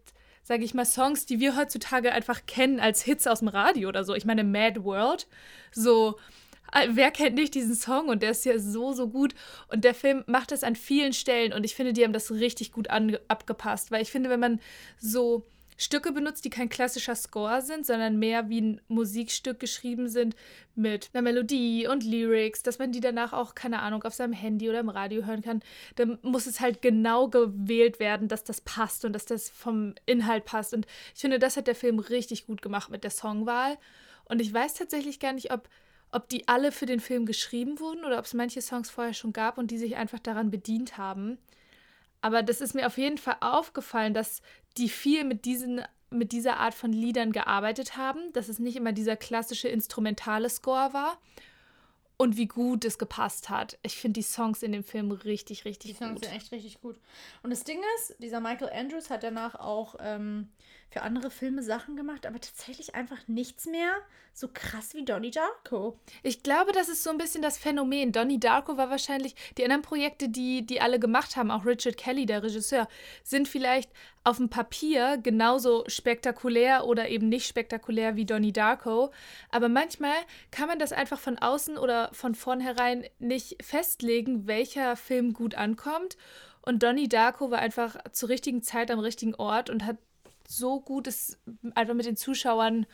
[0.45, 4.03] sage ich mal, Songs, die wir heutzutage einfach kennen als Hits aus dem Radio oder
[4.03, 4.13] so.
[4.13, 5.27] Ich meine, Mad World,
[5.71, 6.19] so.
[6.71, 9.33] äh, Wer kennt nicht diesen Song und der ist ja so, so gut.
[9.69, 12.71] Und der Film macht das an vielen Stellen und ich finde, die haben das richtig
[12.71, 14.59] gut abgepasst, weil ich finde, wenn man
[14.99, 15.47] so
[15.77, 20.35] Stücke benutzt, die kein klassischer Score sind, sondern mehr wie ein Musikstück geschrieben sind
[20.75, 24.69] mit einer Melodie und Lyrics, dass man die danach auch, keine Ahnung, auf seinem Handy
[24.69, 25.61] oder im Radio hören kann,
[25.95, 30.45] dann muss es halt genau gewählt werden, dass das passt und dass das vom Inhalt
[30.45, 30.73] passt.
[30.73, 33.77] Und ich finde, das hat der Film richtig gut gemacht mit der Songwahl.
[34.25, 35.67] Und ich weiß tatsächlich gar nicht, ob,
[36.11, 39.33] ob die alle für den Film geschrieben wurden oder ob es manche Songs vorher schon
[39.33, 41.37] gab und die sich einfach daran bedient haben.
[42.25, 44.41] Aber das ist mir auf jeden Fall aufgefallen, dass
[44.77, 48.93] die viel mit diesen mit dieser Art von Liedern gearbeitet haben, dass es nicht immer
[48.93, 51.19] dieser klassische instrumentale Score war
[52.17, 53.77] und wie gut es gepasst hat.
[53.83, 56.25] Ich finde die Songs in dem Film richtig, richtig Die Songs gut.
[56.25, 56.95] sind echt richtig gut.
[57.43, 60.49] Und das Ding ist, dieser Michael Andrews hat danach auch ähm,
[60.89, 63.93] für andere Filme Sachen gemacht, aber tatsächlich einfach nichts mehr
[64.33, 65.97] so krass wie Donnie Darko.
[66.21, 68.11] Ich glaube, das ist so ein bisschen das Phänomen.
[68.11, 72.25] Donnie Darko war wahrscheinlich, die anderen Projekte, die die alle gemacht haben, auch Richard Kelly,
[72.25, 72.87] der Regisseur,
[73.23, 73.89] sind vielleicht
[74.25, 79.11] auf dem Papier genauso spektakulär oder eben nicht spektakulär wie Donnie Darko.
[79.51, 80.15] Aber manchmal
[80.51, 86.17] kann man das einfach von außen oder von vornherein nicht festlegen, welcher Film gut ankommt.
[86.61, 89.97] Und Donnie Darko war einfach zur richtigen Zeit am richtigen Ort und hat
[90.47, 91.37] so gut, ist
[91.73, 92.85] einfach mit den Zuschauern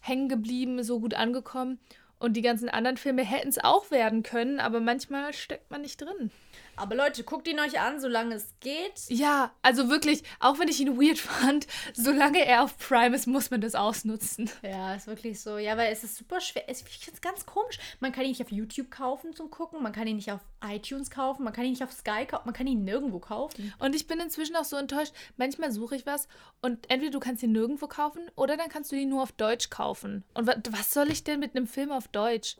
[0.00, 1.78] hängen geblieben, so gut angekommen.
[2.18, 6.00] Und die ganzen anderen Filme hätten es auch werden können, aber manchmal steckt man nicht
[6.00, 6.30] drin.
[6.76, 8.92] Aber Leute, guckt ihn euch an, solange es geht.
[9.08, 13.50] Ja, also wirklich, auch wenn ich ihn weird fand, solange er auf Prime ist, muss
[13.50, 14.50] man das ausnutzen.
[14.62, 15.58] Ja, ist wirklich so.
[15.58, 16.64] Ja, weil es ist super schwer.
[16.68, 17.78] Es- Ich finde es ganz komisch.
[18.00, 19.82] Man kann ihn nicht auf YouTube kaufen zum Gucken.
[19.82, 21.44] Man kann ihn nicht auf iTunes kaufen.
[21.44, 22.42] Man kann ihn nicht auf Sky kaufen.
[22.46, 23.72] Man kann ihn nirgendwo kaufen.
[23.78, 25.12] Und ich bin inzwischen auch so enttäuscht.
[25.36, 26.28] Manchmal suche ich was
[26.62, 29.70] und entweder du kannst ihn nirgendwo kaufen oder dann kannst du ihn nur auf Deutsch
[29.70, 30.24] kaufen.
[30.34, 32.56] Und wa was soll ich denn mit einem Film auf Deutsch?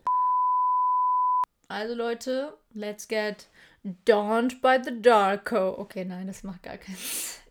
[1.69, 3.47] Also Leute, let's get
[3.83, 5.77] dawned by the Darko.
[5.79, 7.41] Okay, nein, das macht gar keinen Sinn.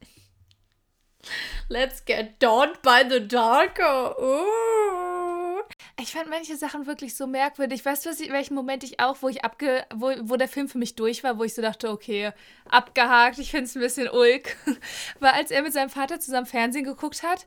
[1.68, 4.16] Let's get dawned by the Darko.
[4.18, 5.62] Uh.
[6.00, 7.84] Ich fand manche Sachen wirklich so merkwürdig.
[7.84, 10.68] Weißt du, was ich, welchen Moment ich auch, wo ich abge, wo, wo der Film
[10.68, 12.32] für mich durch war, wo ich so dachte, okay,
[12.68, 14.56] abgehakt, ich finde es ein bisschen ulk,
[15.20, 17.46] war, als er mit seinem Vater zusammen Fernsehen geguckt hat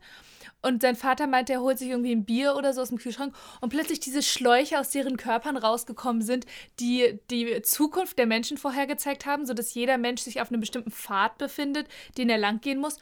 [0.65, 3.35] und sein Vater meinte, er holt sich irgendwie ein Bier oder so aus dem Kühlschrank
[3.61, 6.47] und plötzlich diese Schläuche aus deren Körpern rausgekommen sind,
[6.79, 11.37] die die Zukunft der Menschen vorhergezeigt haben, sodass jeder Mensch sich auf einem bestimmten Pfad
[11.37, 11.87] befindet,
[12.17, 12.97] den er langgehen muss.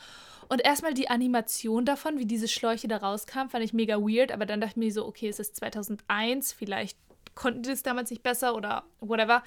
[0.49, 4.33] Und erstmal die Animation davon, wie diese Schläuche da rauskamen, fand ich mega weird.
[4.33, 6.97] Aber dann dachte ich mir so, okay, es ist 2001, vielleicht
[7.33, 9.41] konnten die das damals nicht besser oder whatever.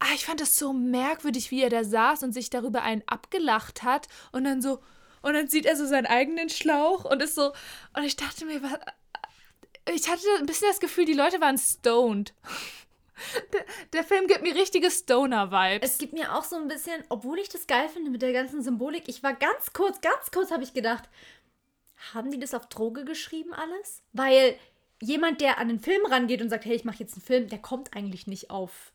[0.00, 3.84] Ah, ich fand das so merkwürdig, wie er da saß und sich darüber einen abgelacht
[3.84, 4.80] hat und dann so,
[5.22, 7.52] und dann sieht er so seinen eigenen Schlauch und ist so,
[7.96, 8.78] und ich dachte mir, was,
[9.94, 12.34] ich hatte ein bisschen das Gefühl, die Leute waren stoned.
[13.52, 13.64] Der,
[13.94, 15.90] der Film gibt mir richtige Stoner-Vibes.
[15.90, 18.62] Es gibt mir auch so ein bisschen, obwohl ich das geil finde mit der ganzen
[18.62, 21.08] Symbolik, ich war ganz kurz, ganz kurz habe ich gedacht,
[22.14, 24.04] haben die das auf Droge geschrieben alles?
[24.12, 24.56] Weil
[25.00, 27.58] jemand, der an den Film rangeht und sagt, hey, ich mache jetzt einen Film, der
[27.58, 28.92] kommt eigentlich nicht auf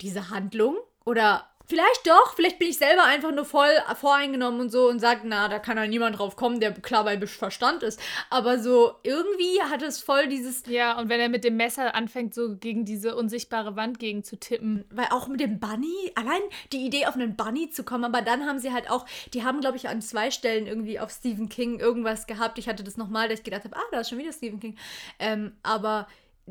[0.00, 0.76] diese Handlung.
[1.04, 5.22] Oder vielleicht doch, vielleicht bin ich selber einfach nur voll voreingenommen und so und sage,
[5.24, 8.00] na, da kann ja niemand drauf kommen, der klar bei Verstand ist.
[8.30, 12.34] Aber so irgendwie hat es voll dieses, Ja, und wenn er mit dem Messer anfängt,
[12.34, 14.84] so gegen diese unsichtbare Wand gegen zu tippen.
[14.90, 16.40] Weil auch mit dem Bunny, allein
[16.72, 19.60] die Idee auf einen Bunny zu kommen, aber dann haben sie halt auch, die haben,
[19.60, 22.58] glaube ich, an zwei Stellen irgendwie auf Stephen King irgendwas gehabt.
[22.58, 24.76] Ich hatte das nochmal, dass ich gedacht habe, ah, da ist schon wieder Stephen King.
[25.18, 26.06] Ähm, aber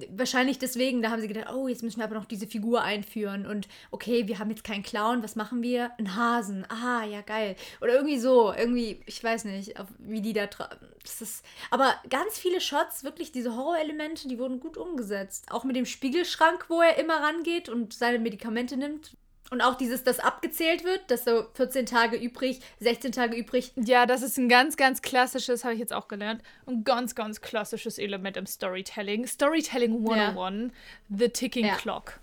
[0.10, 3.46] wahrscheinlich deswegen, da haben sie gedacht, oh, jetzt müssen wir aber noch diese Figur einführen
[3.46, 5.92] und okay, wir haben jetzt keinen Clown, was machen wir?
[5.98, 6.66] Einen Hasen.
[6.70, 7.56] Ah, ja, geil.
[7.82, 12.60] Oder irgendwie so, irgendwie, ich weiß nicht, wie die da das ist, aber ganz viele
[12.60, 15.46] Shots, wirklich diese Horrorelemente, die wurden gut umgesetzt.
[15.52, 19.16] Auch mit dem Spiegelschrank, wo er immer rangeht und seine Medikamente nimmt.
[19.52, 23.72] Und auch dieses, dass abgezählt wird, dass so 14 Tage übrig, 16 Tage übrig.
[23.76, 27.42] Ja, das ist ein ganz, ganz klassisches, habe ich jetzt auch gelernt, ein ganz, ganz
[27.42, 29.28] klassisches Element im Storytelling.
[29.28, 30.74] Storytelling 101,
[31.10, 31.76] The Ticking Ja.
[31.76, 32.20] Clock.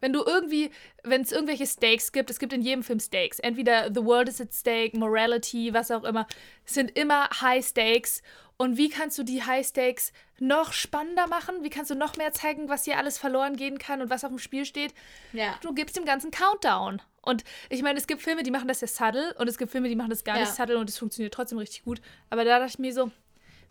[0.00, 0.70] Wenn du irgendwie,
[1.02, 3.38] wenn es irgendwelche Stakes gibt, es gibt in jedem Film Stakes.
[3.38, 6.26] Entweder The World is at Stake, Morality, was auch immer.
[6.64, 8.22] Es sind immer High Stakes.
[8.56, 11.62] Und wie kannst du die High Stakes noch spannender machen?
[11.62, 14.30] Wie kannst du noch mehr zeigen, was hier alles verloren gehen kann und was auf
[14.30, 14.92] dem Spiel steht?
[15.32, 15.54] Ja.
[15.60, 17.00] Du gibst dem ganzen Countdown.
[17.22, 19.88] Und ich meine, es gibt Filme, die machen das ja subtle und es gibt Filme,
[19.88, 20.42] die machen das gar Ja.
[20.42, 22.00] nicht subtle und es funktioniert trotzdem richtig gut.
[22.30, 23.10] Aber da dachte ich mir so,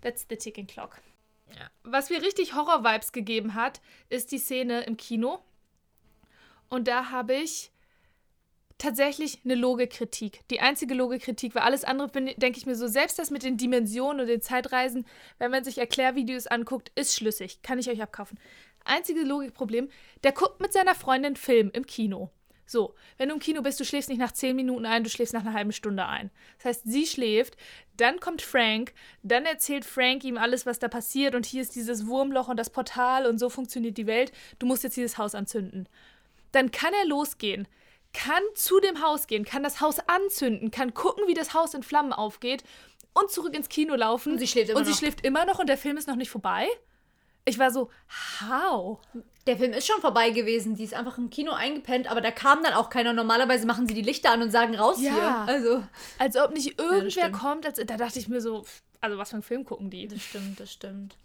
[0.02, 1.02] that's the ticking clock.
[1.84, 5.40] Was mir richtig Horror-Vibes gegeben hat, ist die Szene im Kino.
[6.70, 7.72] Und da habe ich
[8.78, 10.42] tatsächlich eine Logikritik.
[10.50, 14.22] Die einzige Logikritik war alles andere, denke ich mir so, selbst das mit den Dimensionen
[14.22, 15.06] und den Zeitreisen,
[15.40, 17.62] wenn man sich Erklärvideos anguckt, ist schlüssig.
[17.64, 18.40] Kann ich euch abkaufen.
[18.86, 19.90] Einzige Logikproblem,
[20.24, 22.32] der guckt mit seiner Freundin Film im Kino.
[22.70, 25.34] So, wenn du im Kino bist, du schläfst nicht nach 10 Minuten ein, du schläfst
[25.34, 26.32] nach einer halben Stunde ein.
[26.58, 27.56] Das heißt, sie schläft,
[27.96, 28.94] dann kommt Frank,
[29.24, 32.70] dann erzählt Frank ihm alles, was da passiert und hier ist dieses Wurmloch und das
[32.70, 34.34] Portal und so funktioniert die Welt.
[34.60, 35.88] Du musst jetzt dieses Haus anzünden.
[36.52, 37.68] Dann kann er losgehen,
[38.14, 41.84] kann zu dem Haus gehen, kann das Haus anzünden, kann gucken, wie das Haus in
[41.84, 42.64] Flammen aufgeht
[43.14, 44.34] und zurück ins Kino laufen.
[44.34, 44.98] Und sie schläft immer Und sie noch.
[44.98, 46.68] schläft immer noch und der Film ist noch nicht vorbei.
[47.46, 47.90] Ich war so,
[48.42, 49.00] how?
[49.46, 50.76] Der Film ist schon vorbei gewesen.
[50.76, 53.14] Die ist einfach im Kino eingepennt, aber da kam dann auch keiner.
[53.14, 55.14] Normalerweise machen sie die Lichter an und sagen raus Ja.
[55.14, 55.54] hier.
[55.56, 55.84] Also.
[56.20, 57.34] Als ob nicht irgendwer stimmt.
[57.40, 57.66] kommt.
[57.66, 58.66] Als, da dachte ich mir so,
[59.00, 60.10] also was für einen Film gucken die?
[60.10, 61.16] Das stimmt, das stimmt.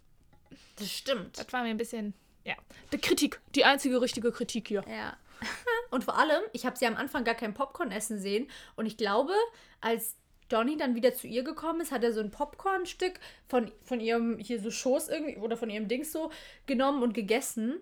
[0.76, 1.38] Das stimmt.
[1.38, 2.14] Das war mir ein bisschen,
[2.44, 2.54] ja.
[2.92, 4.84] Die Kritik, die einzige richtige Kritik hier.
[4.88, 5.16] Ja.
[5.90, 8.48] Und vor allem, ich habe sie am Anfang gar kein Popcorn essen sehen.
[8.76, 9.32] Und ich glaube,
[9.80, 10.16] als
[10.48, 14.38] Donny dann wieder zu ihr gekommen ist, hat er so ein Popcornstück von, von ihrem
[14.38, 16.30] hier so Schoß irgendwie oder von ihrem Dings so
[16.66, 17.80] genommen und gegessen.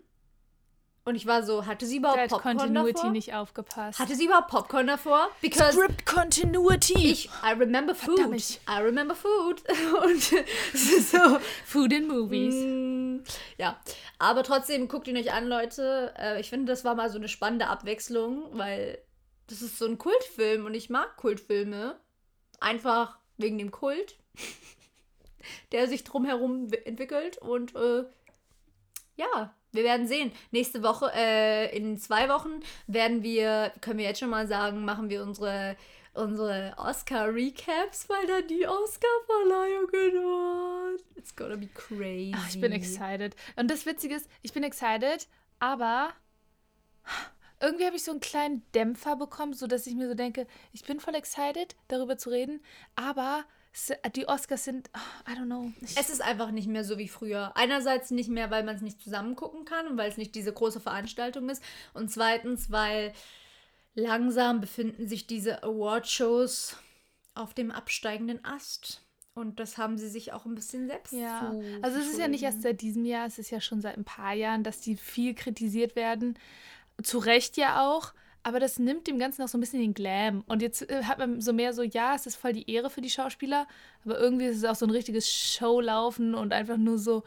[1.04, 3.10] Und ich war so, hatte sie überhaupt hat Popcorn Continuity davor?
[3.10, 3.98] nicht aufgepasst.
[3.98, 5.28] Hatte sie überhaupt Popcorn davor?
[5.40, 7.10] Because Script Continuity.
[7.10, 8.18] ich, I remember food.
[8.18, 8.60] Verdammt.
[8.68, 9.62] I remember food.
[10.04, 10.32] Und
[10.74, 12.54] es ist so, Food in Movies.
[12.54, 13.24] Mm,
[13.56, 13.80] Ja,
[14.18, 16.12] aber trotzdem guckt ihn euch an, Leute.
[16.18, 18.98] Äh, ich finde, das war mal so eine spannende Abwechslung, weil
[19.46, 21.98] das ist so ein Kultfilm und ich mag Kultfilme.
[22.60, 24.18] Einfach wegen dem Kult,
[25.72, 27.38] der sich drumherum entwickelt.
[27.38, 28.04] Und äh,
[29.16, 30.32] ja, wir werden sehen.
[30.50, 35.10] Nächste Woche, äh, in zwei Wochen werden wir, können wir jetzt schon mal sagen, machen
[35.10, 35.76] wir unsere
[36.12, 40.92] unsere Oscar-Recaps, weil da die Oscar-Verleihungen war.
[41.14, 42.32] It's gonna be crazy.
[42.34, 43.36] Ach, ich bin excited.
[43.56, 45.28] Und das Witzige ist, ich bin excited,
[45.60, 46.12] aber
[47.60, 50.84] irgendwie habe ich so einen kleinen Dämpfer bekommen, so dass ich mir so denke, ich
[50.84, 52.60] bin voll excited, darüber zu reden,
[52.96, 53.44] aber
[54.14, 55.72] die Oscars sind, ah, I don't know.
[55.80, 57.56] Ich, Es ist einfach nicht mehr so wie früher.
[57.56, 60.52] Einerseits nicht mehr, weil man es nicht zusammen gucken kann und weil es nicht diese
[60.52, 61.62] große Veranstaltung ist.
[61.94, 63.12] Und zweitens, weil
[63.94, 66.76] langsam befinden sich diese Award-Shows
[67.34, 69.02] auf dem absteigenden Ast.
[69.34, 72.28] Und das haben sie sich auch ein bisschen selbst ja, zu also es ist ja
[72.28, 74.96] nicht erst seit diesem Jahr, es ist ja schon seit ein paar Jahren, dass die
[74.96, 76.36] viel kritisiert werden.
[77.02, 78.12] Zu Recht ja auch,
[78.42, 80.44] aber das nimmt dem Ganzen auch so ein bisschen den Glam.
[80.46, 83.00] Und jetzt äh, hat man so mehr so, ja, es ist voll die Ehre für
[83.00, 83.66] die Schauspieler,
[84.04, 87.22] aber irgendwie ist es auch so ein richtiges Showlaufen und einfach nur so,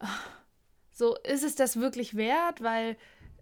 [0.00, 0.08] ah,
[0.92, 2.62] so, ist es das wirklich wert?
[2.62, 2.96] Weil,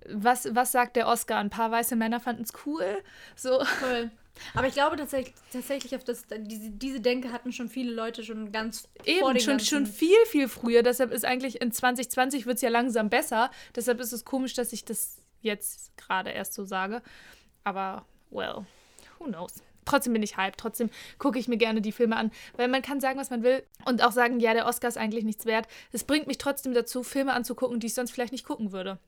[0.08, 1.38] was, was sagt der Oscar?
[1.38, 3.02] Ein paar weiße Männer fanden es cool.
[3.36, 4.10] So, Voll.
[4.54, 8.52] Aber ich glaube tatsächlich, tatsächlich auf das, diese, diese Denke hatten schon viele Leute schon
[8.52, 10.82] ganz vor Eben, den schon, ganzen- schon viel, viel früher.
[10.82, 13.50] Deshalb ist eigentlich in 2020 wird es ja langsam besser.
[13.76, 17.02] Deshalb ist es komisch, dass ich das jetzt gerade erst so sage.
[17.64, 18.64] Aber, well,
[19.18, 19.62] who knows.
[19.86, 20.58] Trotzdem bin ich hyped.
[20.60, 22.30] Trotzdem gucke ich mir gerne die Filme an.
[22.56, 23.64] Weil man kann sagen, was man will.
[23.86, 25.66] Und auch sagen, ja, der Oscar ist eigentlich nichts wert.
[25.90, 28.98] Es bringt mich trotzdem dazu, Filme anzugucken, die ich sonst vielleicht nicht gucken würde.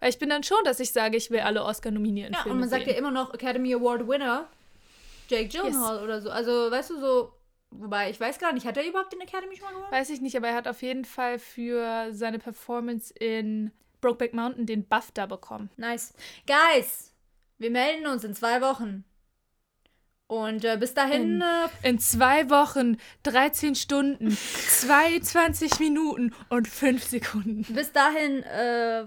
[0.00, 2.60] Weil ich bin dann schon, dass ich sage, ich will alle Oscar-nominierten Ja, Filme und
[2.60, 2.92] man sagt sehen.
[2.92, 4.48] ja immer noch Academy Award Winner,
[5.28, 6.30] Jake Gyllenhaal oder so.
[6.30, 7.32] Also, weißt du, so,
[7.70, 9.92] wobei, ich weiß gar nicht, hat er überhaupt den Academy schon mal gewonnen?
[9.92, 13.70] Weiß ich nicht, aber er hat auf jeden Fall für seine Performance in
[14.02, 15.70] Brokeback Mountain den BAFTA bekommen.
[15.78, 16.12] Nice.
[16.46, 17.12] Guys,
[17.58, 19.04] wir melden uns in zwei Wochen.
[20.26, 24.30] Und äh, bis dahin, In- äh, In zwei Wochen, 13 Stunden,
[24.68, 27.62] 22 Minuten und 5 Sekunden.
[27.74, 29.04] bis dahin, äh,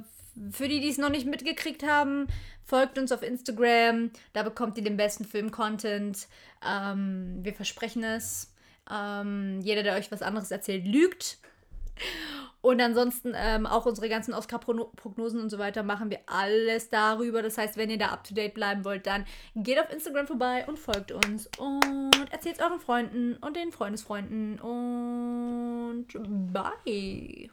[0.52, 2.28] für die, die es noch nicht mitgekriegt haben,
[2.64, 4.12] folgt uns auf Instagram.
[4.34, 6.28] Da bekommt ihr den besten Film-Content.
[6.68, 8.54] Ähm, wir versprechen es.
[8.92, 11.40] Ähm, jeder, der euch was anderes erzählt, lügt.
[12.62, 17.44] Und ansonsten ähm, auch unsere ganzen Oscar-Prognosen und so weiter machen wir alles darüber.
[17.44, 19.26] Das heißt, wenn ihr da up-to-date bleiben wollt, dann
[19.56, 21.48] geht auf Instagram vorbei und folgt uns.
[21.60, 24.60] Und erzählt euren Freunden und den Freundesfreunden.
[24.60, 26.08] Und
[26.52, 27.52] bye.